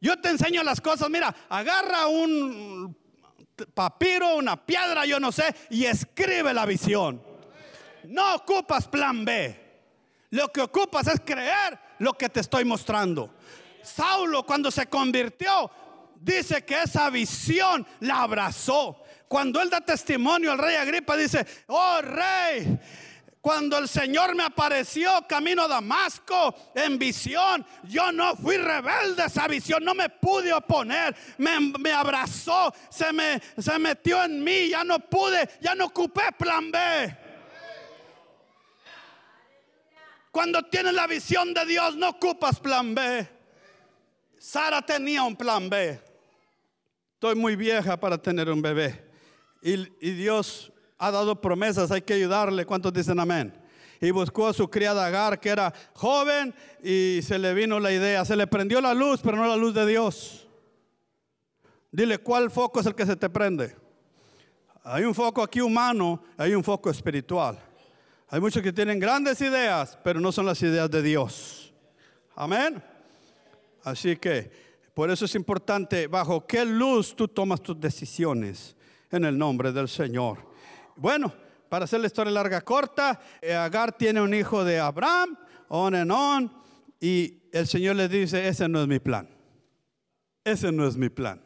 Yo 0.00 0.20
te 0.20 0.30
enseño 0.30 0.64
las 0.64 0.80
cosas, 0.80 1.08
mira, 1.08 1.32
agarra 1.48 2.08
un 2.08 2.96
papiro, 3.72 4.34
una 4.34 4.56
piedra, 4.56 5.06
yo 5.06 5.20
no 5.20 5.30
sé, 5.30 5.54
y 5.70 5.84
escribe 5.84 6.52
la 6.52 6.66
visión. 6.66 7.22
No 8.02 8.34
ocupas 8.34 8.88
plan 8.88 9.24
B. 9.24 9.70
Lo 10.30 10.48
que 10.48 10.62
ocupas 10.62 11.06
es 11.06 11.20
creer 11.20 11.78
lo 12.00 12.14
que 12.14 12.28
te 12.28 12.40
estoy 12.40 12.64
mostrando. 12.64 13.34
Saulo 13.82 14.44
cuando 14.44 14.70
se 14.70 14.86
convirtió, 14.86 15.70
dice 16.20 16.64
que 16.64 16.82
esa 16.82 17.10
visión 17.10 17.86
la 18.00 18.22
abrazó. 18.22 19.02
Cuando 19.28 19.60
él 19.62 19.70
da 19.70 19.80
testimonio 19.80 20.52
al 20.52 20.58
rey 20.58 20.76
Agripa, 20.76 21.16
dice, 21.16 21.46
oh 21.68 22.00
rey, 22.02 22.78
cuando 23.40 23.78
el 23.78 23.88
Señor 23.88 24.34
me 24.34 24.42
apareció 24.42 25.26
camino 25.26 25.62
a 25.62 25.68
Damasco 25.68 26.54
en 26.74 26.98
visión, 26.98 27.64
yo 27.84 28.12
no 28.12 28.36
fui 28.36 28.58
rebelde 28.58 29.22
a 29.22 29.26
esa 29.26 29.48
visión, 29.48 29.82
no 29.82 29.94
me 29.94 30.10
pude 30.10 30.52
oponer, 30.52 31.16
me, 31.38 31.92
abrazó, 31.92 32.74
se 32.90 33.12
me 33.12 33.40
se 33.56 33.78
metió 33.78 34.22
en 34.24 34.44
mí, 34.44 34.68
ya 34.68 34.84
no 34.84 34.98
pude, 34.98 35.48
ya 35.60 35.74
no 35.74 35.86
ocupé 35.86 36.32
plan 36.36 36.70
B. 36.70 37.16
Cuando 40.30 40.62
tienes 40.64 40.92
la 40.92 41.06
visión 41.06 41.54
de 41.54 41.64
Dios, 41.64 41.96
no 41.96 42.10
ocupas 42.10 42.60
plan 42.60 42.94
B. 42.94 43.39
Sara 44.40 44.80
tenía 44.80 45.22
un 45.22 45.36
plan 45.36 45.68
B. 45.68 46.00
Estoy 47.12 47.34
muy 47.34 47.56
vieja 47.56 48.00
para 48.00 48.16
tener 48.16 48.48
un 48.48 48.62
bebé. 48.62 49.04
Y, 49.60 49.76
Dios 50.12 50.72
ha 50.96 51.10
dado 51.10 51.38
promesas, 51.38 51.90
hay 51.90 52.00
que 52.00 52.14
ayudarle. 52.14 52.64
¿Cuántos 52.64 52.90
dicen 52.90 53.20
amén? 53.20 53.52
Y 54.00 54.10
buscó 54.10 54.48
a 54.48 54.54
su 54.54 54.70
criada 54.70 55.04
Agar, 55.04 55.38
que 55.38 55.50
era 55.50 55.74
joven, 55.92 56.54
y 56.82 57.20
se 57.22 57.38
le 57.38 57.52
vino 57.52 57.78
la 57.78 57.92
idea. 57.92 58.24
Se 58.24 58.34
le 58.34 58.46
prendió 58.46 58.80
la 58.80 58.94
luz, 58.94 59.20
pero 59.22 59.36
no 59.36 59.46
la 59.46 59.56
luz 59.56 59.74
de 59.74 59.84
Dios. 59.84 60.48
Dile, 61.92 62.16
¿cuál 62.16 62.50
foco 62.50 62.80
es 62.80 62.86
el 62.86 62.94
que 62.94 63.04
se 63.04 63.16
te 63.16 63.28
prende? 63.28 63.76
Hay 64.82 65.04
un 65.04 65.14
foco 65.14 65.42
aquí 65.42 65.60
humano, 65.60 66.24
hay 66.38 66.54
un 66.54 66.64
foco 66.64 66.88
espiritual. 66.88 67.58
Hay 68.30 68.40
muchos 68.40 68.62
que 68.62 68.72
tienen 68.72 68.98
grandes 68.98 69.38
ideas, 69.42 69.98
pero 70.02 70.18
no 70.18 70.32
son 70.32 70.46
las 70.46 70.62
ideas 70.62 70.90
de 70.90 71.02
Dios. 71.02 71.74
Amén. 72.34 72.82
Así 73.84 74.16
que 74.16 74.50
por 74.94 75.10
eso 75.10 75.24
es 75.24 75.34
importante 75.34 76.06
bajo 76.06 76.46
qué 76.46 76.64
luz 76.64 77.14
tú 77.14 77.28
tomas 77.28 77.62
tus 77.62 77.78
decisiones 77.80 78.76
en 79.10 79.24
el 79.24 79.36
nombre 79.36 79.72
del 79.72 79.88
Señor. 79.88 80.38
Bueno, 80.96 81.32
para 81.68 81.84
hacer 81.84 82.00
la 82.00 82.06
historia 82.08 82.32
larga 82.32 82.60
corta, 82.60 83.20
eh, 83.40 83.54
Agar 83.54 83.96
tiene 83.96 84.20
un 84.20 84.34
hijo 84.34 84.64
de 84.64 84.78
Abraham, 84.78 85.38
on 85.68 85.94
and 85.94 86.10
on, 86.10 86.52
y 87.00 87.40
el 87.52 87.66
Señor 87.66 87.96
le 87.96 88.08
dice, 88.08 88.46
ese 88.46 88.68
no 88.68 88.82
es 88.82 88.88
mi 88.88 88.98
plan. 88.98 89.28
Ese 90.44 90.72
no 90.72 90.86
es 90.86 90.96
mi 90.96 91.08
plan. 91.08 91.42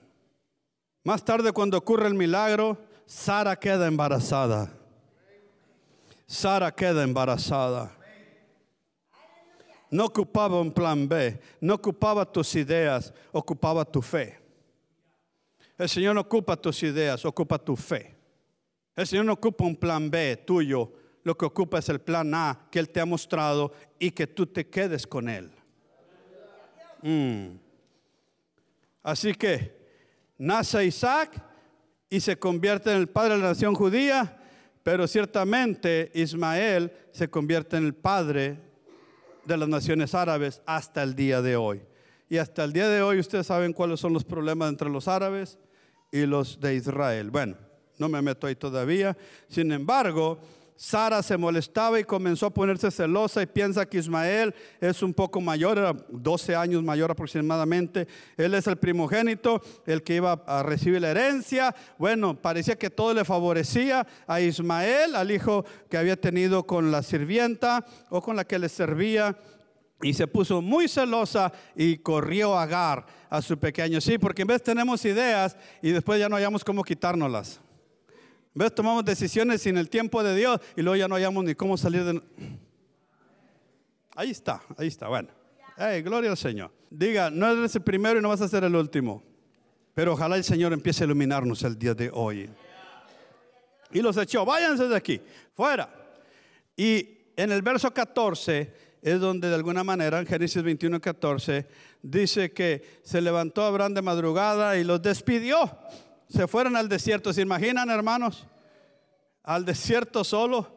Más 1.04 1.24
tarde 1.24 1.52
cuando 1.52 1.76
ocurre 1.76 2.08
el 2.08 2.14
milagro, 2.14 2.78
Sara 3.06 3.56
queda 3.56 3.86
embarazada. 3.86 4.72
Sara 6.26 6.74
queda 6.74 7.02
embarazada. 7.02 7.92
No 9.94 10.06
ocupaba 10.06 10.60
un 10.60 10.72
plan 10.72 11.08
B, 11.08 11.38
no 11.60 11.74
ocupaba 11.74 12.24
tus 12.24 12.56
ideas, 12.56 13.14
ocupaba 13.30 13.84
tu 13.84 14.02
fe. 14.02 14.36
El 15.78 15.88
Señor 15.88 16.16
no 16.16 16.22
ocupa 16.22 16.56
tus 16.56 16.82
ideas, 16.82 17.24
ocupa 17.24 17.60
tu 17.60 17.76
fe. 17.76 18.12
El 18.96 19.06
Señor 19.06 19.24
no 19.24 19.34
ocupa 19.34 19.62
un 19.62 19.76
plan 19.76 20.10
B 20.10 20.36
tuyo, 20.44 20.92
lo 21.22 21.38
que 21.38 21.46
ocupa 21.46 21.78
es 21.78 21.88
el 21.90 22.00
plan 22.00 22.34
A 22.34 22.66
que 22.72 22.80
Él 22.80 22.88
te 22.88 23.00
ha 23.00 23.06
mostrado 23.06 23.72
y 23.96 24.10
que 24.10 24.26
tú 24.26 24.46
te 24.46 24.68
quedes 24.68 25.06
con 25.06 25.28
Él. 25.28 25.52
Mm. 27.00 27.56
Así 29.00 29.32
que 29.32 29.76
nace 30.36 30.86
Isaac 30.86 31.40
y 32.10 32.18
se 32.18 32.36
convierte 32.36 32.90
en 32.90 32.96
el 32.96 33.06
padre 33.06 33.34
de 33.34 33.42
la 33.42 33.48
nación 33.50 33.76
judía, 33.76 34.42
pero 34.82 35.06
ciertamente 35.06 36.10
Ismael 36.14 36.90
se 37.12 37.28
convierte 37.28 37.76
en 37.76 37.84
el 37.84 37.94
padre 37.94 38.73
de 39.46 39.56
las 39.56 39.68
naciones 39.68 40.14
árabes 40.14 40.62
hasta 40.66 41.02
el 41.02 41.14
día 41.14 41.42
de 41.42 41.56
hoy. 41.56 41.82
Y 42.28 42.38
hasta 42.38 42.64
el 42.64 42.72
día 42.72 42.88
de 42.88 43.02
hoy 43.02 43.18
ustedes 43.18 43.46
saben 43.46 43.72
cuáles 43.72 44.00
son 44.00 44.12
los 44.12 44.24
problemas 44.24 44.68
entre 44.70 44.88
los 44.88 45.08
árabes 45.08 45.58
y 46.10 46.26
los 46.26 46.60
de 46.60 46.74
Israel. 46.74 47.30
Bueno, 47.30 47.56
no 47.98 48.08
me 48.08 48.22
meto 48.22 48.46
ahí 48.46 48.56
todavía. 48.56 49.16
Sin 49.48 49.72
embargo, 49.72 50.38
Sara 50.76 51.22
se 51.22 51.36
molestaba 51.36 52.00
y 52.00 52.04
comenzó 52.04 52.46
a 52.46 52.50
ponerse 52.50 52.90
celosa 52.90 53.40
y 53.42 53.46
piensa 53.46 53.86
que 53.86 53.98
Ismael 53.98 54.52
es 54.80 55.02
un 55.02 55.14
poco 55.14 55.40
mayor, 55.40 55.78
era 55.78 55.94
12 56.08 56.56
años 56.56 56.82
mayor 56.82 57.12
aproximadamente. 57.12 58.08
Él 58.36 58.54
es 58.54 58.66
el 58.66 58.76
primogénito, 58.76 59.62
el 59.86 60.02
que 60.02 60.16
iba 60.16 60.32
a 60.46 60.62
recibir 60.64 61.00
la 61.00 61.10
herencia. 61.10 61.74
Bueno, 61.96 62.34
parecía 62.34 62.76
que 62.76 62.90
todo 62.90 63.14
le 63.14 63.24
favorecía 63.24 64.04
a 64.26 64.40
Ismael, 64.40 65.14
al 65.14 65.30
hijo 65.30 65.64
que 65.88 65.96
había 65.96 66.16
tenido 66.16 66.66
con 66.66 66.90
la 66.90 67.02
sirvienta 67.02 67.84
o 68.10 68.20
con 68.20 68.34
la 68.34 68.44
que 68.44 68.58
le 68.58 68.68
servía. 68.68 69.36
Y 70.02 70.12
se 70.12 70.26
puso 70.26 70.60
muy 70.60 70.88
celosa 70.88 71.52
y 71.76 71.98
corrió 71.98 72.58
a 72.58 72.64
Agar, 72.64 73.06
a 73.30 73.40
su 73.40 73.56
pequeño. 73.56 74.00
Sí, 74.00 74.18
porque 74.18 74.42
en 74.42 74.48
vez 74.48 74.62
tenemos 74.62 75.04
ideas 75.04 75.56
y 75.80 75.92
después 75.92 76.18
ya 76.18 76.28
no 76.28 76.36
hayamos 76.36 76.64
cómo 76.64 76.82
quitárnoslas. 76.82 77.60
¿Ves? 78.54 78.72
Tomamos 78.72 79.04
decisiones 79.04 79.62
sin 79.62 79.76
el 79.76 79.90
tiempo 79.90 80.22
de 80.22 80.34
Dios 80.36 80.60
y 80.76 80.82
luego 80.82 80.96
ya 80.96 81.08
no 81.08 81.16
hayamos 81.16 81.44
ni 81.44 81.54
cómo 81.56 81.76
salir 81.76 82.04
de... 82.04 82.22
Ahí 84.14 84.30
está, 84.30 84.62
ahí 84.78 84.86
está, 84.86 85.08
bueno. 85.08 85.28
Hey, 85.76 86.02
gloria 86.02 86.30
al 86.30 86.36
Señor. 86.36 86.70
Diga, 86.88 87.30
no 87.30 87.50
eres 87.50 87.74
el 87.74 87.82
primero 87.82 88.20
y 88.20 88.22
no 88.22 88.28
vas 88.28 88.40
a 88.40 88.48
ser 88.48 88.62
el 88.62 88.76
último. 88.76 89.24
Pero 89.92 90.12
ojalá 90.12 90.36
el 90.36 90.44
Señor 90.44 90.72
empiece 90.72 91.02
a 91.02 91.06
iluminarnos 91.06 91.64
el 91.64 91.76
día 91.76 91.94
de 91.94 92.10
hoy. 92.12 92.48
Y 93.92 94.00
los 94.00 94.16
echó, 94.16 94.44
váyanse 94.44 94.86
de 94.86 94.96
aquí, 94.96 95.20
fuera. 95.52 95.88
Y 96.76 97.08
en 97.36 97.50
el 97.50 97.60
verso 97.62 97.92
14 97.92 98.72
es 99.02 99.20
donde 99.20 99.48
de 99.48 99.54
alguna 99.56 99.82
manera, 99.82 100.20
en 100.20 100.26
Génesis 100.26 100.62
21, 100.62 101.00
14, 101.00 101.66
dice 102.02 102.52
que 102.52 103.00
se 103.02 103.20
levantó 103.20 103.62
Abraham 103.62 103.94
de 103.94 104.02
madrugada 104.02 104.76
y 104.78 104.84
los 104.84 105.02
despidió 105.02 105.58
se 106.28 106.46
fueron 106.46 106.76
al 106.76 106.88
desierto. 106.88 107.32
¿Se 107.32 107.42
imaginan, 107.42 107.90
hermanos? 107.90 108.46
Al 109.42 109.64
desierto 109.64 110.24
solo, 110.24 110.68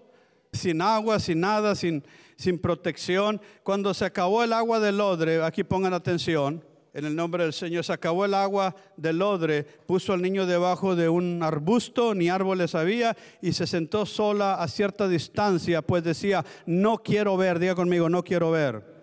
sin 0.52 0.82
agua, 0.82 1.20
sin 1.20 1.40
nada, 1.40 1.76
sin, 1.76 2.04
sin 2.36 2.60
protección. 2.60 3.42
Cuando 3.64 3.94
se 3.94 4.06
acabó 4.06 4.44
el 4.44 4.54
agua 4.54 4.80
del 4.80 5.00
odre, 5.00 5.44
aquí 5.44 5.64
pongan 5.64 5.94
atención, 5.94 6.64
en 6.94 7.06
el 7.06 7.16
nombre 7.16 7.44
del 7.44 7.54
Señor. 7.54 7.84
Se 7.84 7.94
acabó 7.94 8.26
el 8.26 8.34
agua 8.34 8.76
del 8.98 9.22
odre, 9.22 9.64
puso 9.64 10.14
al 10.14 10.22
niño 10.22 10.46
debajo 10.46 10.96
de 10.96 11.08
un 11.08 11.44
arbusto, 11.44 12.16
ni 12.16 12.28
árboles 12.28 12.74
había, 12.74 13.16
y 13.42 13.54
se 13.54 13.68
sentó 13.68 14.06
sola 14.06 14.56
a 14.56 14.68
cierta 14.68 15.08
distancia, 15.08 15.82
pues 15.82 16.04
decía, 16.04 16.44
no 16.66 16.98
quiero 16.98 17.38
ver, 17.38 17.60
diga 17.60 17.76
conmigo, 17.76 18.10
no 18.10 18.24
quiero 18.24 18.50
ver. 18.50 18.97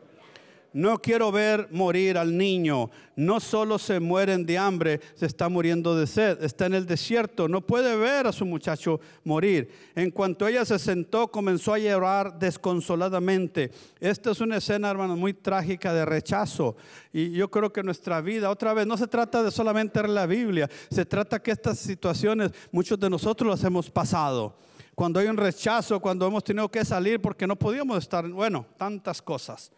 No 0.74 0.98
quiero 0.98 1.30
ver 1.30 1.68
morir 1.70 2.18
al 2.18 2.36
niño. 2.36 2.90
No 3.14 3.38
solo 3.38 3.78
se 3.78 4.00
mueren 4.00 4.44
de 4.44 4.58
hambre, 4.58 5.00
se 5.14 5.26
está 5.26 5.48
muriendo 5.48 5.96
de 5.96 6.08
sed. 6.08 6.42
Está 6.42 6.66
en 6.66 6.74
el 6.74 6.84
desierto. 6.84 7.46
No 7.46 7.60
puede 7.60 7.96
ver 7.96 8.26
a 8.26 8.32
su 8.32 8.44
muchacho 8.44 9.00
morir. 9.22 9.70
En 9.94 10.10
cuanto 10.10 10.48
ella 10.48 10.64
se 10.64 10.80
sentó, 10.80 11.28
comenzó 11.28 11.74
a 11.74 11.78
llorar 11.78 12.40
desconsoladamente. 12.40 13.70
Esta 14.00 14.32
es 14.32 14.40
una 14.40 14.56
escena, 14.56 14.90
hermano, 14.90 15.16
muy 15.16 15.32
trágica 15.32 15.94
de 15.94 16.04
rechazo. 16.04 16.74
Y 17.12 17.30
yo 17.30 17.48
creo 17.48 17.72
que 17.72 17.84
nuestra 17.84 18.20
vida, 18.20 18.50
otra 18.50 18.74
vez, 18.74 18.84
no 18.84 18.96
se 18.96 19.06
trata 19.06 19.44
de 19.44 19.52
solamente 19.52 20.02
la 20.08 20.26
Biblia. 20.26 20.68
Se 20.90 21.06
trata 21.06 21.40
que 21.40 21.52
estas 21.52 21.78
situaciones, 21.78 22.50
muchos 22.72 22.98
de 22.98 23.08
nosotros 23.08 23.48
las 23.48 23.62
hemos 23.62 23.88
pasado 23.88 24.56
cuando 24.96 25.20
hay 25.20 25.26
un 25.26 25.36
rechazo, 25.36 26.00
cuando 26.00 26.26
hemos 26.26 26.44
tenido 26.44 26.68
que 26.68 26.84
salir 26.84 27.20
porque 27.20 27.46
no 27.46 27.56
podíamos 27.56 27.98
estar, 27.98 28.28
bueno, 28.28 28.66
tantas 28.76 29.20
cosas. 29.20 29.72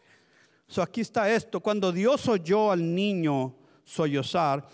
Aquí 0.78 1.00
está 1.00 1.32
esto. 1.32 1.60
Cuando 1.60 1.92
Dios 1.92 2.28
oyó 2.28 2.70
al 2.70 2.94
niño 2.94 3.54
sollozar, 3.84 4.66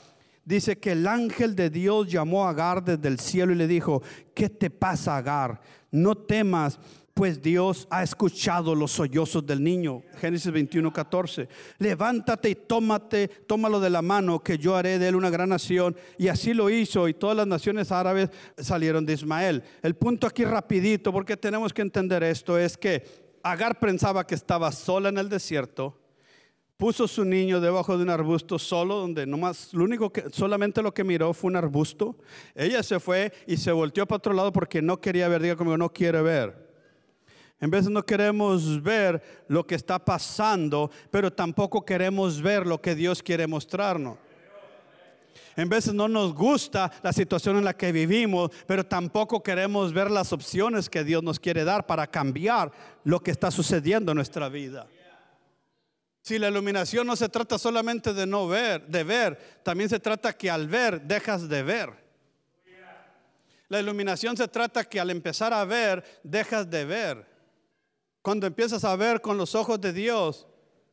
dice 0.44 0.78
que 0.78 0.92
el 0.92 1.06
ángel 1.06 1.54
de 1.54 1.70
Dios 1.70 2.08
llamó 2.10 2.46
a 2.46 2.50
Agar 2.50 2.82
desde 2.82 3.08
el 3.08 3.20
cielo 3.20 3.52
y 3.52 3.56
le 3.56 3.68
dijo, 3.68 4.02
¿qué 4.34 4.48
te 4.48 4.70
pasa 4.70 5.16
Agar? 5.16 5.60
No 5.90 6.16
temas, 6.16 6.80
pues 7.14 7.42
Dios 7.42 7.86
ha 7.90 8.02
escuchado 8.02 8.74
los 8.74 8.92
sollozos 8.92 9.46
del 9.46 9.62
niño. 9.62 10.02
Génesis 10.18 10.50
21, 10.50 10.92
14. 10.92 11.48
Levántate 11.78 12.50
y 12.50 12.54
tómate, 12.54 13.28
tómalo 13.28 13.78
de 13.78 13.90
la 13.90 14.00
mano, 14.00 14.40
que 14.40 14.56
yo 14.56 14.74
haré 14.74 14.98
de 14.98 15.08
él 15.08 15.16
una 15.16 15.30
gran 15.30 15.50
nación. 15.50 15.94
Y 16.16 16.28
así 16.28 16.54
lo 16.54 16.70
hizo, 16.70 17.06
y 17.06 17.14
todas 17.14 17.36
las 17.36 17.46
naciones 17.46 17.92
árabes 17.92 18.30
salieron 18.56 19.04
de 19.04 19.12
Ismael. 19.12 19.62
El 19.82 19.94
punto 19.94 20.26
aquí 20.26 20.44
rapidito, 20.44 21.12
porque 21.12 21.36
tenemos 21.36 21.72
que 21.72 21.82
entender 21.82 22.22
esto, 22.22 22.58
es 22.58 22.78
que 22.78 23.31
Agar 23.42 23.78
pensaba 23.78 24.26
que 24.26 24.34
estaba 24.34 24.70
sola 24.72 25.08
en 25.08 25.18
el 25.18 25.28
desierto, 25.28 25.98
puso 26.76 27.06
su 27.06 27.24
niño 27.24 27.60
debajo 27.60 27.96
de 27.96 28.02
un 28.02 28.10
arbusto 28.10 28.58
solo, 28.58 28.96
donde 28.96 29.26
nomás, 29.26 29.72
lo 29.72 29.84
único 29.84 30.10
que, 30.10 30.24
solamente 30.32 30.82
lo 30.82 30.92
que 30.92 31.04
miró 31.04 31.32
fue 31.32 31.48
un 31.50 31.56
arbusto. 31.56 32.16
Ella 32.54 32.82
se 32.82 32.98
fue 32.98 33.32
y 33.46 33.56
se 33.56 33.70
volteó 33.70 34.06
para 34.06 34.16
otro 34.16 34.32
lado 34.32 34.52
porque 34.52 34.82
no 34.82 35.00
quería 35.00 35.28
ver, 35.28 35.42
diga 35.42 35.56
conmigo, 35.56 35.78
no 35.78 35.92
quiere 35.92 36.22
ver. 36.22 36.72
En 37.60 37.70
vez 37.70 37.88
no 37.88 38.04
queremos 38.04 38.82
ver 38.82 39.22
lo 39.46 39.64
que 39.64 39.76
está 39.76 40.04
pasando, 40.04 40.90
pero 41.12 41.32
tampoco 41.32 41.84
queremos 41.84 42.42
ver 42.42 42.66
lo 42.66 42.82
que 42.82 42.96
Dios 42.96 43.22
quiere 43.22 43.46
mostrarnos. 43.46 44.18
En 45.56 45.68
veces 45.68 45.94
no 45.94 46.08
nos 46.08 46.34
gusta 46.34 46.90
la 47.02 47.12
situación 47.12 47.58
en 47.58 47.64
la 47.64 47.76
que 47.76 47.92
vivimos, 47.92 48.50
pero 48.66 48.84
tampoco 48.84 49.42
queremos 49.42 49.92
ver 49.92 50.10
las 50.10 50.32
opciones 50.32 50.88
que 50.88 51.04
Dios 51.04 51.22
nos 51.22 51.38
quiere 51.38 51.64
dar 51.64 51.86
para 51.86 52.06
cambiar 52.06 52.72
lo 53.04 53.20
que 53.20 53.30
está 53.30 53.50
sucediendo 53.50 54.12
en 54.12 54.16
nuestra 54.16 54.48
vida. 54.48 54.86
Si 56.22 56.38
la 56.38 56.48
iluminación 56.48 57.06
no 57.06 57.16
se 57.16 57.28
trata 57.28 57.58
solamente 57.58 58.14
de 58.14 58.26
no 58.26 58.46
ver, 58.46 58.86
de 58.86 59.02
ver, 59.02 59.60
también 59.64 59.90
se 59.90 59.98
trata 59.98 60.32
que 60.32 60.50
al 60.50 60.68
ver 60.68 61.02
dejas 61.02 61.48
de 61.48 61.62
ver. 61.62 62.02
La 63.68 63.80
iluminación 63.80 64.36
se 64.36 64.46
trata 64.46 64.84
que 64.84 65.00
al 65.00 65.10
empezar 65.10 65.52
a 65.52 65.64
ver 65.64 66.04
dejas 66.22 66.68
de 66.70 66.84
ver. 66.84 67.26
Cuando 68.20 68.46
empiezas 68.46 68.84
a 68.84 68.94
ver 68.94 69.20
con 69.20 69.36
los 69.36 69.54
ojos 69.56 69.80
de 69.80 69.92
Dios, 69.92 70.46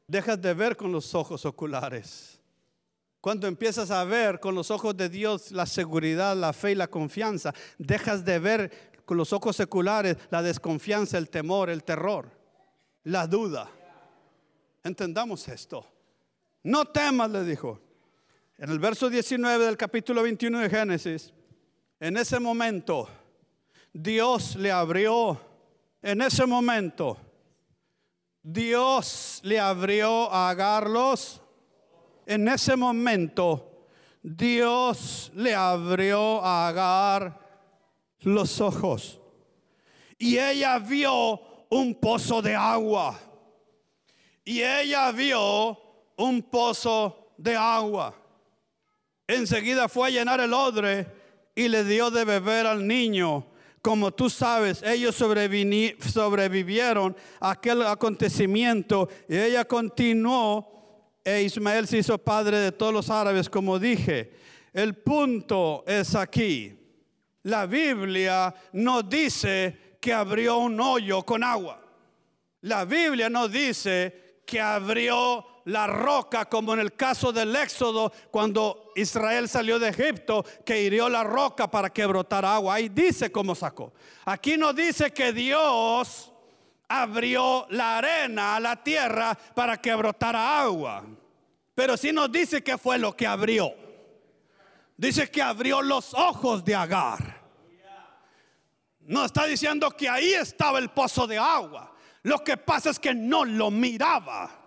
dejas 0.08 0.42
de 0.42 0.54
ver 0.56 0.76
con 0.76 0.92
los 0.92 1.14
ojos 1.14 1.46
oculares. 1.46 2.39
Cuando 3.22 3.48
empiezas 3.48 3.92
a 3.92 4.04
ver 4.06 4.40
con 4.40 4.56
los 4.56 4.72
ojos 4.72 4.96
de 4.96 5.10
Dios 5.10 5.52
la 5.52 5.66
seguridad, 5.66 6.38
la 6.38 6.54
fe 6.54 6.72
y 6.72 6.76
la 6.76 6.88
confianza, 6.88 7.54
dejas 7.78 8.24
de 8.24 8.40
ver 8.40 8.72
con 9.04 9.18
los 9.18 9.34
ojos 9.34 9.56
seculares 9.56 10.16
la 10.30 10.42
desconfianza, 10.42 11.18
el 11.18 11.30
temor, 11.30 11.70
el 11.70 11.84
terror, 11.84 12.32
la 13.04 13.28
duda. 13.28 13.70
Entendamos 14.84 15.48
esto. 15.50 15.86
No 16.64 16.86
temas, 16.86 17.30
le 17.30 17.44
dijo. 17.44 17.82
En 18.58 18.70
el 18.70 18.80
verso 18.80 19.10
19 19.10 19.66
del 19.66 19.78
capítulo 19.78 20.24
21 20.24 20.60
de 20.60 20.70
Génesis, 20.70 21.34
en 22.00 22.16
ese 22.16 22.40
momento, 22.40 23.10
Dios 23.92 24.56
le 24.56 24.72
abrió, 24.72 25.40
en 26.02 26.22
ese 26.22 26.46
momento, 26.46 27.18
Dios 28.42 29.42
le 29.44 29.60
abrió 29.60 30.32
a 30.32 30.50
Agar 30.50 30.90
los 30.90 31.42
en 32.30 32.48
ese 32.48 32.76
momento 32.76 33.88
Dios 34.22 35.32
le 35.34 35.56
abrió 35.56 36.44
a 36.44 36.68
Agar 36.68 37.40
los 38.22 38.62
ojos 38.62 39.20
y 40.20 40.38
ella 40.38 40.78
vio 40.78 41.42
un 41.70 41.96
pozo 41.96 42.44
de 42.44 42.56
agua. 42.56 43.20
Y 44.46 44.62
ella 44.62 45.12
vio 45.12 45.76
un 46.18 46.44
pozo 46.44 47.32
de 47.38 47.56
agua. 47.56 48.14
Enseguida 49.26 49.90
fue 49.90 50.10
a 50.10 50.12
llenar 50.12 50.40
el 50.40 50.54
odre 50.54 51.08
y 51.56 51.68
le 51.68 51.84
dio 51.84 52.12
de 52.12 52.26
beber 52.26 52.68
al 52.68 52.86
niño. 52.86 53.48
Como 53.82 54.12
tú 54.12 54.30
sabes, 54.30 54.84
ellos 54.84 55.16
sobrevivieron 55.16 57.16
a 57.40 57.52
aquel 57.52 57.82
acontecimiento 57.84 59.08
y 59.28 59.36
ella 59.38 59.66
continuó 59.66 60.79
e 61.30 61.44
Ismael 61.44 61.88
se 61.88 62.00
hizo 62.00 62.18
padre 62.18 62.58
de 62.58 62.72
todos 62.72 62.92
los 62.92 63.10
árabes, 63.10 63.50
como 63.50 63.78
dije. 63.78 64.32
El 64.74 64.96
punto 64.96 65.84
es 65.86 66.16
aquí. 66.16 66.76
La 67.44 67.68
Biblia 67.68 68.54
no 68.74 69.04
dice 69.04 69.98
que 70.02 70.12
abrió 70.12 70.58
un 70.58 70.80
hoyo 70.80 71.24
con 71.24 71.44
agua. 71.44 71.82
La 72.62 72.84
Biblia 72.86 73.30
no 73.30 73.48
dice 73.48 74.42
que 74.46 74.60
abrió 74.60 75.46
la 75.66 75.86
roca 75.86 76.46
como 76.46 76.74
en 76.74 76.80
el 76.80 76.96
caso 76.96 77.32
del 77.32 77.56
Éxodo 77.56 78.12
cuando 78.32 78.92
Israel 78.96 79.48
salió 79.48 79.78
de 79.78 79.90
Egipto 79.90 80.44
que 80.66 80.82
hirió 80.82 81.10
la 81.10 81.24
roca 81.24 81.70
para 81.70 81.92
que 81.92 82.06
brotara 82.08 82.56
agua. 82.56 82.76
Ahí 82.76 82.90
dice 82.90 83.32
cómo 83.32 83.54
sacó. 83.54 83.94
Aquí 84.26 84.58
no 84.58 84.74
dice 84.74 85.12
que 85.12 85.32
Dios 85.32 86.29
abrió 86.90 87.68
la 87.70 88.00
arena, 88.00 88.60
la 88.60 88.84
tierra, 88.84 89.38
para 89.56 89.78
que 89.78 89.94
brotara 89.94 90.60
agua. 90.60 91.06
Pero 91.76 91.96
sí 91.96 92.12
nos 92.12 92.32
dice 92.32 92.62
que 92.62 92.78
fue 92.78 92.98
lo 92.98 93.16
que 93.16 93.26
abrió. 93.26 93.74
Dice 94.98 95.32
que 95.32 95.42
abrió 95.42 95.82
los 95.82 96.14
ojos 96.14 96.66
de 96.66 96.76
Agar. 96.76 97.40
No 99.02 99.24
está 99.24 99.46
diciendo 99.46 99.90
que 99.92 100.10
ahí 100.10 100.34
estaba 100.34 100.78
el 100.78 100.90
pozo 100.90 101.26
de 101.26 101.38
agua. 101.38 101.96
Lo 102.24 102.44
que 102.44 102.58
pasa 102.58 102.90
es 102.90 103.00
que 103.00 103.14
no 103.14 103.46
lo 103.46 103.72
miraba. 103.72 104.59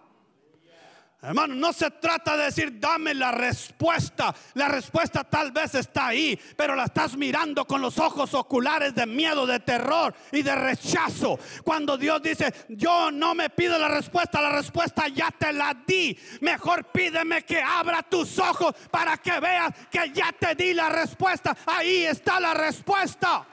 Hermano, 1.25 1.55
no 1.55 1.73
se 1.73 1.89
trata 1.89 2.37
de 2.37 2.47
decir, 2.47 2.81
dame 2.81 3.15
la 3.15 3.31
respuesta. 3.31 4.35
La 4.55 4.67
respuesta 4.67 5.23
tal 5.23 5.53
vez 5.53 5.77
está 5.77 6.09
ahí, 6.09 6.37
pero 6.57 6.75
la 6.75 6.87
estás 6.87 7.17
mirando 7.17 7.65
con 7.65 7.81
los 7.81 8.01
ojos 8.01 8.35
oculares 8.35 8.93
de 8.93 9.07
miedo, 9.07 9.47
de 9.47 9.61
terror 9.61 10.13
y 10.33 10.43
de 10.43 10.53
rechazo. 10.57 11.39
Cuando 11.63 11.97
Dios 11.97 12.21
dice, 12.23 12.53
yo 12.71 13.13
no 13.13 13.37
me 13.37 13.51
pido 13.51 13.79
la 13.79 13.87
respuesta, 13.87 14.43
la 14.43 14.51
respuesta 14.51 15.07
ya 15.07 15.31
te 15.31 15.53
la 15.53 15.77
di. 15.87 16.19
Mejor 16.41 16.87
pídeme 16.87 17.45
que 17.45 17.63
abra 17.63 18.03
tus 18.03 18.41
ojos 18.41 18.75
para 18.91 19.17
que 19.17 19.39
veas 19.39 19.73
que 19.93 20.11
ya 20.13 20.33
te 20.33 20.57
di 20.57 20.75
la 20.75 20.89
respuesta. 20.89 21.57
Ahí 21.67 22.05
está 22.05 22.41
la 22.41 22.53
respuesta. 22.53 23.47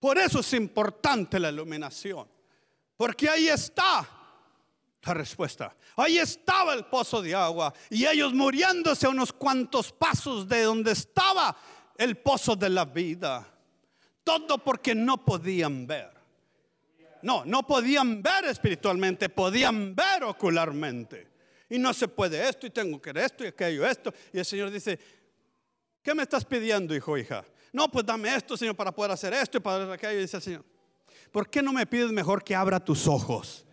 Por 0.00 0.18
eso 0.18 0.40
es 0.40 0.52
importante 0.54 1.38
la 1.38 1.50
iluminación. 1.50 2.26
Porque 2.96 3.28
ahí 3.28 3.48
está 3.48 4.08
la 5.02 5.14
respuesta. 5.14 5.74
Ahí 5.96 6.18
estaba 6.18 6.74
el 6.74 6.86
pozo 6.86 7.20
de 7.22 7.34
agua. 7.34 7.72
Y 7.90 8.06
ellos 8.06 8.32
muriéndose 8.32 9.06
a 9.06 9.10
unos 9.10 9.32
cuantos 9.32 9.92
pasos 9.92 10.48
de 10.48 10.62
donde 10.62 10.92
estaba 10.92 11.54
el 11.98 12.16
pozo 12.16 12.56
de 12.56 12.70
la 12.70 12.86
vida. 12.86 13.46
Todo 14.24 14.58
porque 14.58 14.94
no 14.94 15.22
podían 15.24 15.86
ver. 15.86 16.10
No, 17.22 17.44
no 17.44 17.66
podían 17.66 18.22
ver 18.22 18.46
espiritualmente, 18.46 19.28
podían 19.28 19.94
ver 19.94 20.24
ocularmente. 20.24 21.28
Y 21.68 21.78
no 21.78 21.92
se 21.92 22.08
puede 22.08 22.48
esto 22.48 22.66
y 22.66 22.70
tengo 22.70 23.00
que 23.00 23.12
esto 23.14 23.44
y 23.44 23.48
aquello, 23.48 23.86
esto. 23.86 24.12
Y 24.32 24.38
el 24.38 24.44
Señor 24.44 24.70
dice, 24.70 24.98
¿qué 26.02 26.14
me 26.14 26.22
estás 26.22 26.44
pidiendo, 26.44 26.94
hijo, 26.94 27.16
hija? 27.18 27.44
No, 27.72 27.90
pues 27.90 28.04
dame 28.04 28.34
esto, 28.34 28.56
Señor, 28.56 28.74
para 28.74 28.92
poder 28.92 29.12
hacer 29.12 29.32
esto 29.32 29.58
y 29.58 29.60
para 29.60 29.92
aquello. 29.92 30.18
Y 30.18 30.22
dice 30.22 30.36
el 30.38 30.42
Señor, 30.42 30.64
¿por 31.30 31.48
qué 31.48 31.62
no 31.62 31.72
me 31.72 31.86
pides 31.86 32.10
mejor 32.10 32.42
que 32.42 32.54
abra 32.54 32.78
tus 32.80 33.06
ojos? 33.06 33.64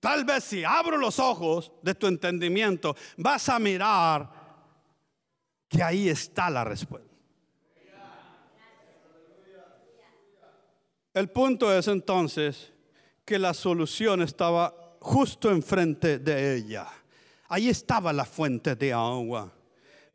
Tal 0.00 0.24
vez 0.24 0.44
si 0.44 0.62
abro 0.62 0.96
los 0.96 1.18
ojos 1.18 1.72
de 1.82 1.94
tu 1.94 2.06
entendimiento, 2.06 2.94
vas 3.16 3.48
a 3.48 3.58
mirar 3.58 4.30
que 5.68 5.82
ahí 5.82 6.08
está 6.08 6.48
la 6.48 6.64
respuesta. 6.64 7.08
El 11.12 11.30
punto 11.30 11.76
es 11.76 11.88
entonces 11.88 12.72
que 13.24 13.40
la 13.40 13.52
solución 13.52 14.22
estaba 14.22 14.72
justo 15.00 15.50
enfrente 15.50 16.18
de 16.18 16.56
ella. 16.56 16.86
Ahí 17.48 17.68
estaba 17.68 18.12
la 18.12 18.24
fuente 18.24 18.76
de 18.76 18.92
agua. 18.92 19.52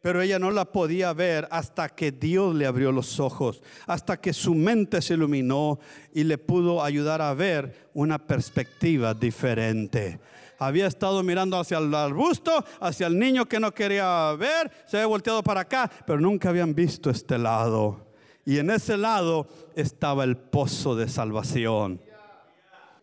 Pero 0.04 0.22
ella 0.22 0.38
no 0.38 0.52
la 0.52 0.66
podía 0.66 1.14
ver 1.14 1.48
hasta 1.50 1.88
que 1.88 2.12
Dios 2.12 2.54
le 2.54 2.66
abrió 2.66 2.92
los 2.92 3.22
ojos, 3.22 3.64
hasta 3.88 4.20
que 4.20 4.34
su 4.34 4.54
mente 4.54 5.02
se 5.02 5.14
iluminó 5.14 5.80
y 6.14 6.26
le 6.26 6.38
pudo 6.38 6.84
ayudar 6.84 7.22
a 7.22 7.34
ver 7.34 7.90
una 7.94 8.20
perspectiva 8.20 9.14
diferente. 9.14 10.20
Había 10.60 10.88
estado 10.88 11.24
mirando 11.24 11.58
hacia 11.58 11.78
el 11.78 11.96
arbusto, 11.96 12.66
hacia 12.82 13.08
el 13.08 13.18
niño 13.18 13.46
que 13.46 13.62
no 13.62 13.74
quería 13.74 14.34
ver, 14.34 14.70
se 14.88 14.98
había 14.98 15.08
volteado 15.08 15.42
para 15.42 15.62
acá, 15.62 15.90
pero 16.06 16.20
nunca 16.20 16.50
habían 16.50 16.76
visto 16.76 17.10
este 17.10 17.38
lado. 17.38 18.06
Y 18.44 18.58
en 18.58 18.72
ese 18.72 18.98
lado 18.98 19.48
estaba 19.74 20.26
el 20.26 20.36
pozo 20.36 20.98
de 20.98 21.08
salvación. 21.08 22.02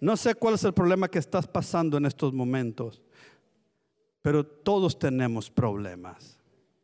No 0.02 0.18
sé 0.18 0.34
cuál 0.34 0.56
es 0.56 0.64
el 0.64 0.74
problema 0.74 1.08
que 1.08 1.18
estás 1.18 1.48
pasando 1.48 1.96
en 1.96 2.04
estos 2.04 2.34
momentos, 2.34 3.00
pero 4.20 4.44
todos 4.44 4.98
tenemos 4.98 5.48
problemas. 5.48 6.39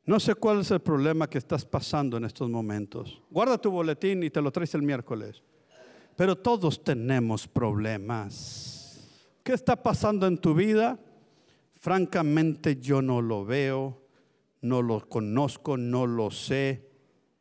No 0.07 0.21
sé 0.21 0.37
cuál 0.37 0.61
es 0.61 0.71
el 0.71 0.79
problema 0.79 1.29
que 1.29 1.39
estás 1.39 1.65
pasando 1.65 2.17
en 2.17 2.25
estos 2.25 2.49
momentos. 2.49 3.21
Guarda 3.29 3.59
tu 3.59 3.73
boletín 3.73 4.23
y 4.23 4.31
te 4.31 4.41
lo 4.41 4.53
traes 4.53 4.73
el 4.77 4.83
miércoles. 4.83 5.43
Pero 6.15 6.37
todos 6.37 6.85
tenemos 6.85 7.49
problemas. 7.49 9.11
¿Qué 9.43 9.53
está 9.53 9.75
pasando 9.75 10.29
en 10.29 10.39
tu 10.39 10.55
vida? 10.55 10.97
Francamente 11.75 12.77
yo 12.77 13.03
no 13.03 13.21
lo 13.21 13.45
veo, 13.45 14.01
no 14.61 14.81
lo 14.81 15.09
conozco, 15.09 15.77
no 15.77 16.07
lo 16.07 16.31
sé 16.31 16.89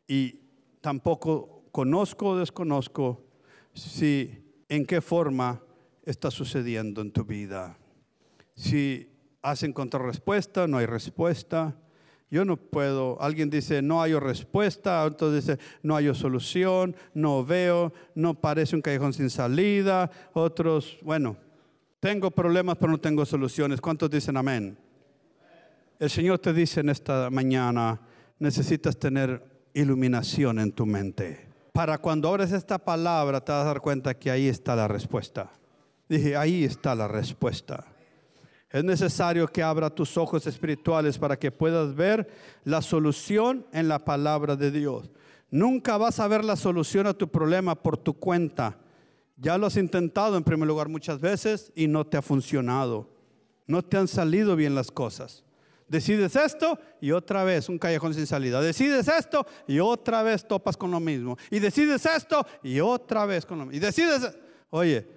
y 0.07 0.39
tampoco 0.81 1.65
conozco 1.71 2.29
o 2.29 2.37
desconozco 2.37 3.27
si 3.73 4.31
en 4.69 4.87
qué 4.87 5.01
forma 5.01 5.61
está 6.03 6.31
sucediendo 6.31 7.01
en 7.01 7.11
tu 7.11 7.23
vida. 7.25 7.77
Si 8.55 9.07
has 9.43 9.61
encontrado 9.61 10.07
respuesta, 10.07 10.67
no 10.67 10.79
hay 10.79 10.87
respuesta 10.87 11.75
yo 12.29 12.43
no 12.43 12.57
puedo. 12.57 13.21
Alguien 13.21 13.49
dice, 13.49 13.81
no 13.81 14.01
hay 14.01 14.13
respuesta. 14.15 15.03
Otro 15.03 15.31
dice, 15.31 15.57
no 15.83 15.95
hay 15.95 16.13
solución. 16.15 16.95
No 17.13 17.45
veo. 17.45 17.93
No 18.15 18.33
parece 18.33 18.75
un 18.75 18.81
callejón 18.81 19.13
sin 19.13 19.29
salida. 19.29 20.09
Otros, 20.33 20.97
bueno, 21.01 21.37
tengo 21.99 22.31
problemas, 22.31 22.77
pero 22.77 22.91
no 22.91 22.99
tengo 22.99 23.25
soluciones. 23.25 23.81
¿Cuántos 23.81 24.09
dicen 24.09 24.37
amén? 24.37 24.77
El 25.97 26.09
Señor 26.09 26.39
te 26.39 26.51
dice 26.51 26.81
en 26.81 26.89
esta 26.89 27.29
mañana, 27.29 28.01
necesitas 28.37 28.97
tener 28.97 29.41
iluminación 29.73 30.59
en 30.59 30.71
tu 30.71 30.85
mente. 30.85 31.47
Para 31.71 31.97
cuando 31.97 32.29
abres 32.29 32.51
esta 32.51 32.77
palabra 32.77 33.43
te 33.43 33.51
vas 33.51 33.61
a 33.61 33.65
dar 33.65 33.81
cuenta 33.81 34.13
que 34.13 34.29
ahí 34.29 34.47
está 34.47 34.75
la 34.75 34.87
respuesta. 34.87 35.51
Dije, 36.07 36.35
ahí 36.35 36.63
está 36.63 36.95
la 36.95 37.07
respuesta. 37.07 37.85
Es 38.75 38.83
necesario 38.83 39.47
que 39.47 39.63
abra 39.63 39.89
tus 39.89 40.17
ojos 40.17 40.45
espirituales 40.47 41.17
para 41.17 41.39
que 41.39 41.49
puedas 41.49 41.95
ver 41.95 42.27
la 42.65 42.81
solución 42.81 43.65
en 43.71 43.87
la 43.87 44.03
palabra 44.03 44.57
de 44.57 44.69
Dios. 44.69 45.09
Nunca 45.49 45.95
vas 45.95 46.19
a 46.19 46.27
ver 46.27 46.43
la 46.43 46.57
solución 46.57 47.07
a 47.07 47.13
tu 47.13 47.29
problema 47.29 47.75
por 47.75 47.95
tu 47.95 48.15
cuenta. 48.15 48.77
Ya 49.37 49.57
lo 49.57 49.67
has 49.67 49.77
intentado 49.77 50.35
en 50.35 50.43
primer 50.43 50.67
lugar 50.67 50.89
muchas 50.89 51.21
veces 51.21 51.71
y 51.73 51.87
no 51.87 52.05
te 52.05 52.17
ha 52.17 52.21
funcionado. 52.21 53.09
No 53.65 53.81
te 53.81 53.95
han 53.95 54.09
salido 54.09 54.57
bien 54.57 54.75
las 54.75 54.91
cosas. 54.91 55.45
Decides 55.87 56.35
esto 56.35 56.77
y 56.99 57.11
otra 57.11 57.45
vez 57.45 57.69
un 57.69 57.79
callejón 57.79 58.13
sin 58.13 58.27
salida. 58.27 58.59
Decides 58.59 59.07
esto 59.07 59.47
y 59.69 59.79
otra 59.79 60.21
vez 60.21 60.45
topas 60.45 60.75
con 60.75 60.91
lo 60.91 60.99
mismo. 60.99 61.37
Y 61.49 61.59
decides 61.59 62.05
esto 62.05 62.45
y 62.61 62.81
otra 62.81 63.25
vez 63.25 63.45
con 63.45 63.57
lo 63.57 63.67
mismo. 63.67 63.77
Y 63.77 63.79
decides, 63.79 64.37
oye, 64.69 65.07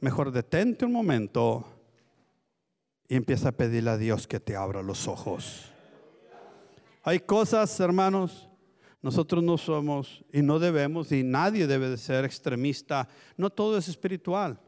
mejor 0.00 0.30
detente 0.30 0.84
un 0.84 0.92
momento 0.92 1.75
y 3.08 3.16
empieza 3.16 3.50
a 3.50 3.52
pedirle 3.52 3.90
a 3.90 3.96
Dios 3.96 4.26
que 4.26 4.40
te 4.40 4.56
abra 4.56 4.82
los 4.82 5.08
ojos. 5.08 5.72
Hay 7.02 7.20
cosas, 7.20 7.78
hermanos, 7.78 8.48
nosotros 9.00 9.42
no 9.44 9.56
somos 9.58 10.24
y 10.32 10.42
no 10.42 10.58
debemos 10.58 11.12
y 11.12 11.22
nadie 11.22 11.66
debe 11.66 11.88
de 11.88 11.96
ser 11.96 12.24
extremista. 12.24 13.08
No 13.36 13.50
todo 13.50 13.78
es 13.78 13.88
espiritual. 13.88 14.58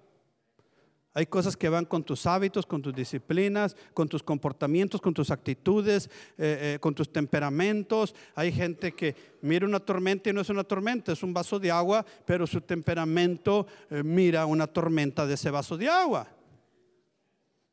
Hay 1.14 1.26
cosas 1.26 1.56
que 1.56 1.68
van 1.68 1.84
con 1.84 2.04
tus 2.04 2.26
hábitos, 2.26 2.64
con 2.64 2.80
tus 2.80 2.94
disciplinas, 2.94 3.74
con 3.92 4.08
tus 4.08 4.22
comportamientos, 4.22 5.00
con 5.00 5.12
tus 5.12 5.32
actitudes, 5.32 6.08
eh, 6.36 6.74
eh, 6.74 6.78
con 6.80 6.94
tus 6.94 7.12
temperamentos. 7.12 8.14
Hay 8.36 8.52
gente 8.52 8.92
que 8.92 9.16
mira 9.42 9.66
una 9.66 9.80
tormenta 9.80 10.30
y 10.30 10.32
no 10.32 10.40
es 10.40 10.48
una 10.48 10.62
tormenta, 10.62 11.10
es 11.10 11.24
un 11.24 11.34
vaso 11.34 11.58
de 11.58 11.72
agua, 11.72 12.06
pero 12.24 12.46
su 12.46 12.60
temperamento 12.60 13.66
eh, 13.90 14.04
mira 14.04 14.46
una 14.46 14.68
tormenta 14.68 15.26
de 15.26 15.34
ese 15.34 15.50
vaso 15.50 15.76
de 15.76 15.88
agua. 15.88 16.37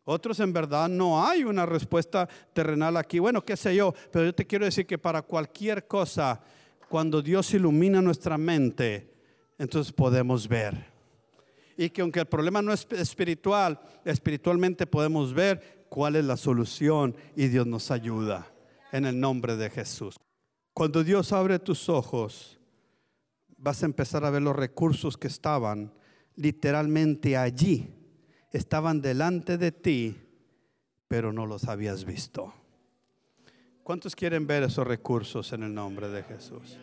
Otros 0.08 0.40
en 0.40 0.54
verdad 0.54 0.88
no 0.88 1.26
hay 1.26 1.44
una 1.44 1.66
respuesta 1.66 2.30
terrenal 2.54 2.96
aquí. 2.96 3.18
Bueno, 3.18 3.44
qué 3.44 3.58
sé 3.58 3.76
yo, 3.76 3.94
pero 4.12 4.26
yo 4.26 4.36
te 4.36 4.46
quiero 4.46 4.66
decir 4.66 4.86
que 4.86 5.00
para 5.00 5.24
cualquier 5.24 5.88
cosa, 5.88 6.40
cuando 6.88 7.24
Dios 7.24 7.52
ilumina 7.56 8.04
nuestra 8.04 8.38
mente, 8.38 9.12
entonces 9.58 9.92
podemos 9.92 10.48
ver. 10.48 10.94
Y 11.76 11.90
que 11.90 12.02
aunque 12.02 12.20
el 12.20 12.28
problema 12.28 12.62
no 12.62 12.72
es 12.72 12.88
espiritual, 12.92 13.80
espiritualmente 14.06 14.86
podemos 14.86 15.34
ver 15.34 15.88
cuál 15.90 16.16
es 16.16 16.24
la 16.24 16.38
solución 16.38 17.16
y 17.36 17.48
Dios 17.48 17.66
nos 17.66 17.90
ayuda 17.90 18.48
en 18.92 19.06
el 19.06 19.20
nombre 19.20 19.56
de 19.56 19.72
Jesús. 19.72 20.18
Cuando 20.74 21.04
Dios 21.04 21.34
abre 21.34 21.58
tus 21.58 21.90
ojos, 21.90 22.60
vas 23.58 23.82
a 23.82 23.88
empezar 23.88 24.24
a 24.24 24.30
ver 24.30 24.44
los 24.44 24.56
recursos 24.56 25.18
que 25.18 25.28
estaban 25.28 25.92
literalmente 26.36 27.36
allí 27.36 27.90
estaban 28.56 29.02
delante 29.02 29.58
de 29.58 29.72
ti, 29.72 30.18
pero 31.08 31.34
no 31.34 31.46
los 31.46 31.66
habías 31.66 32.06
visto. 32.06 32.54
¿Cuántos 33.84 34.16
quieren 34.16 34.48
ver 34.48 34.64
esos 34.64 34.88
recursos 34.88 35.54
en 35.54 35.64
el 35.64 35.74
nombre 35.74 36.10
de 36.10 36.24
Jesús? 36.24 36.80